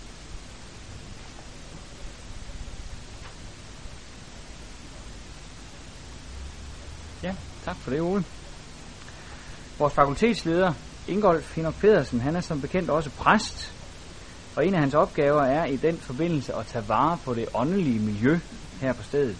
[7.24, 8.24] Ja, tak for det, Ole.
[9.80, 10.74] Vores fakultetsleder,
[11.08, 13.80] Ingolf Hinok Pedersen, han er som bekendt også præst
[14.60, 18.00] og en af hans opgaver er i den forbindelse at tage vare på det åndelige
[18.00, 18.40] miljø
[18.82, 19.38] her på stedet.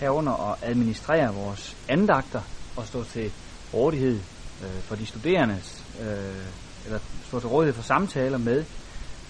[0.00, 2.42] Herunder at administrere vores andagter
[2.76, 3.32] og stå til
[3.74, 4.20] rådighed
[4.62, 5.60] øh, for de studerende,
[6.00, 6.46] øh,
[6.84, 6.98] eller
[7.28, 8.64] stå til rådighed for samtaler med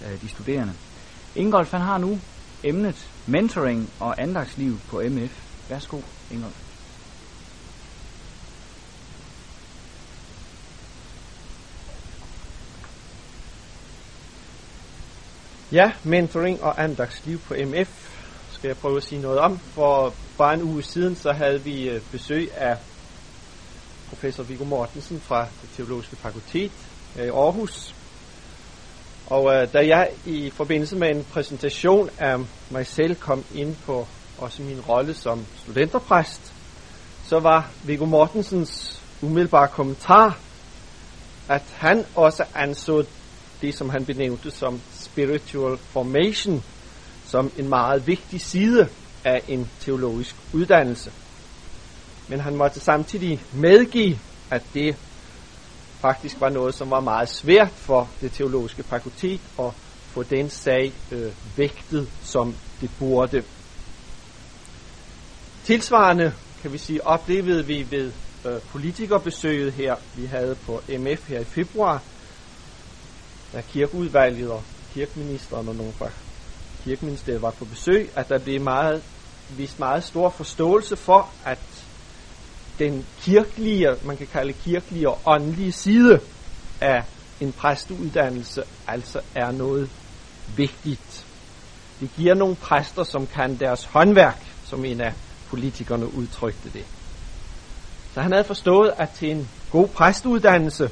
[0.05, 0.73] øh, de studerende.
[1.35, 2.19] Ingolf han har nu
[2.63, 5.31] emnet mentoring og andagsliv på MF.
[5.69, 6.01] Værsgo,
[6.31, 6.67] Ingolf.
[15.71, 18.07] Ja, mentoring og andagsliv på MF
[18.51, 19.57] skal jeg prøve at sige noget om.
[19.57, 22.77] For bare en uge siden, så havde vi øh, besøg af
[24.09, 26.71] professor Viggo Mortensen fra det teologiske fakultet
[27.15, 27.95] i Aarhus.
[29.27, 32.35] Og øh, da jeg i forbindelse med en præsentation af
[32.71, 36.53] mig selv kom ind på også min rolle som studenterpræst,
[37.25, 40.39] så var Viggo Mortensens umiddelbare kommentar,
[41.49, 43.05] at han også anså
[43.61, 46.63] det, som han benævnte som spiritual formation
[47.25, 48.89] som en meget vigtig side
[49.23, 51.11] af en teologisk uddannelse.
[52.29, 54.19] Men han måtte samtidig medgive,
[54.51, 54.95] at det
[55.99, 59.73] faktisk var noget, som var meget svært for det teologiske fakultet at
[60.17, 63.43] få den sag øh, vægtet, som det burde.
[65.63, 68.11] Tilsvarende, kan vi sige, oplevede vi ved
[68.45, 72.03] øh, politikerbesøget her, vi havde på MF her i februar,
[73.53, 74.63] da kirkeudvalget og
[74.93, 76.09] kirkeministeren og nogle fra
[76.83, 79.03] kirkeministeriet var på besøg, at der blev meget,
[79.57, 81.76] vist meget stor forståelse for, at
[82.79, 86.19] den kirkelige, man kan kalde kirkelige og åndelige side
[86.81, 87.03] af
[87.39, 89.89] en præsteuddannelse altså er noget
[90.57, 91.27] vigtigt.
[91.99, 95.13] Det giver nogle præster, som kan deres håndværk, som en af
[95.49, 96.85] politikerne udtrykte det.
[98.13, 100.89] Så han havde forstået, at til en god præstuddannelse,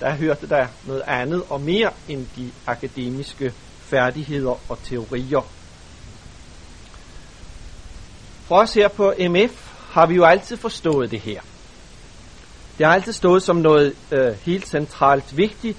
[0.00, 5.52] der hørte der noget andet og mere end de akademiske færdigheder og teorier.
[8.44, 11.40] For os her på MF har vi jo altid forstået det her.
[12.78, 15.78] Det har altid stået som noget øh, helt centralt vigtigt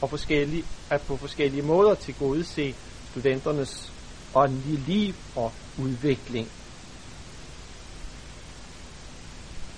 [0.00, 2.74] og forskellige, at på forskellige måder til gode se
[3.10, 3.92] studenternes
[4.34, 6.48] åndelige liv og udvikling.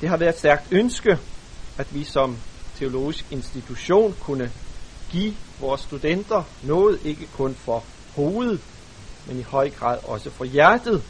[0.01, 1.19] Det har været et stærkt ønske,
[1.79, 2.37] at vi som
[2.75, 4.53] teologisk institution kunne
[5.11, 7.85] give vores studenter noget, ikke kun for
[8.17, 8.61] hovedet,
[9.27, 11.03] men i høj grad også for hjertet,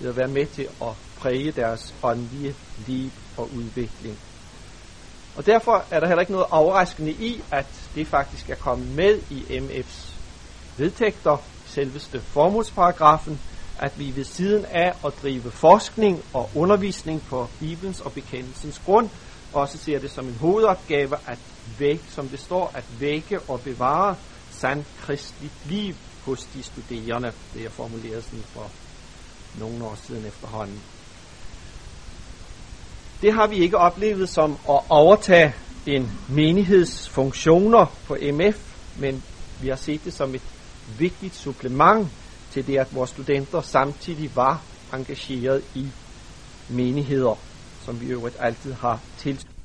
[0.00, 2.54] ved at være med til at præge deres åndelige
[2.86, 4.18] liv og udvikling.
[5.36, 9.18] Og derfor er der heller ikke noget overraskende i, at det faktisk er kommet med
[9.30, 10.18] i MF's
[10.78, 13.40] vedtægter, selveste formålsparagrafen,
[13.78, 19.10] at vi ved siden af at drive forskning og undervisning på Bibelens og bekendelsens grund,
[19.52, 21.38] også ser det som en hovedopgave at
[21.78, 24.16] vække, som det står, at vække og bevare
[24.50, 25.94] sand kristligt liv
[26.24, 27.30] hos de studerende.
[27.54, 28.70] Det er formuleret sådan for
[29.60, 30.82] nogle år siden efterhånden.
[33.22, 35.54] Det har vi ikke oplevet som at overtage
[35.86, 39.22] en menighedsfunktioner på MF, men
[39.60, 40.42] vi har set det som et
[40.98, 42.08] vigtigt supplement
[42.50, 45.92] til det, at vores studenter samtidig var engageret i
[46.68, 47.42] menigheder,
[47.84, 49.57] som vi øvrigt altid har tilskudt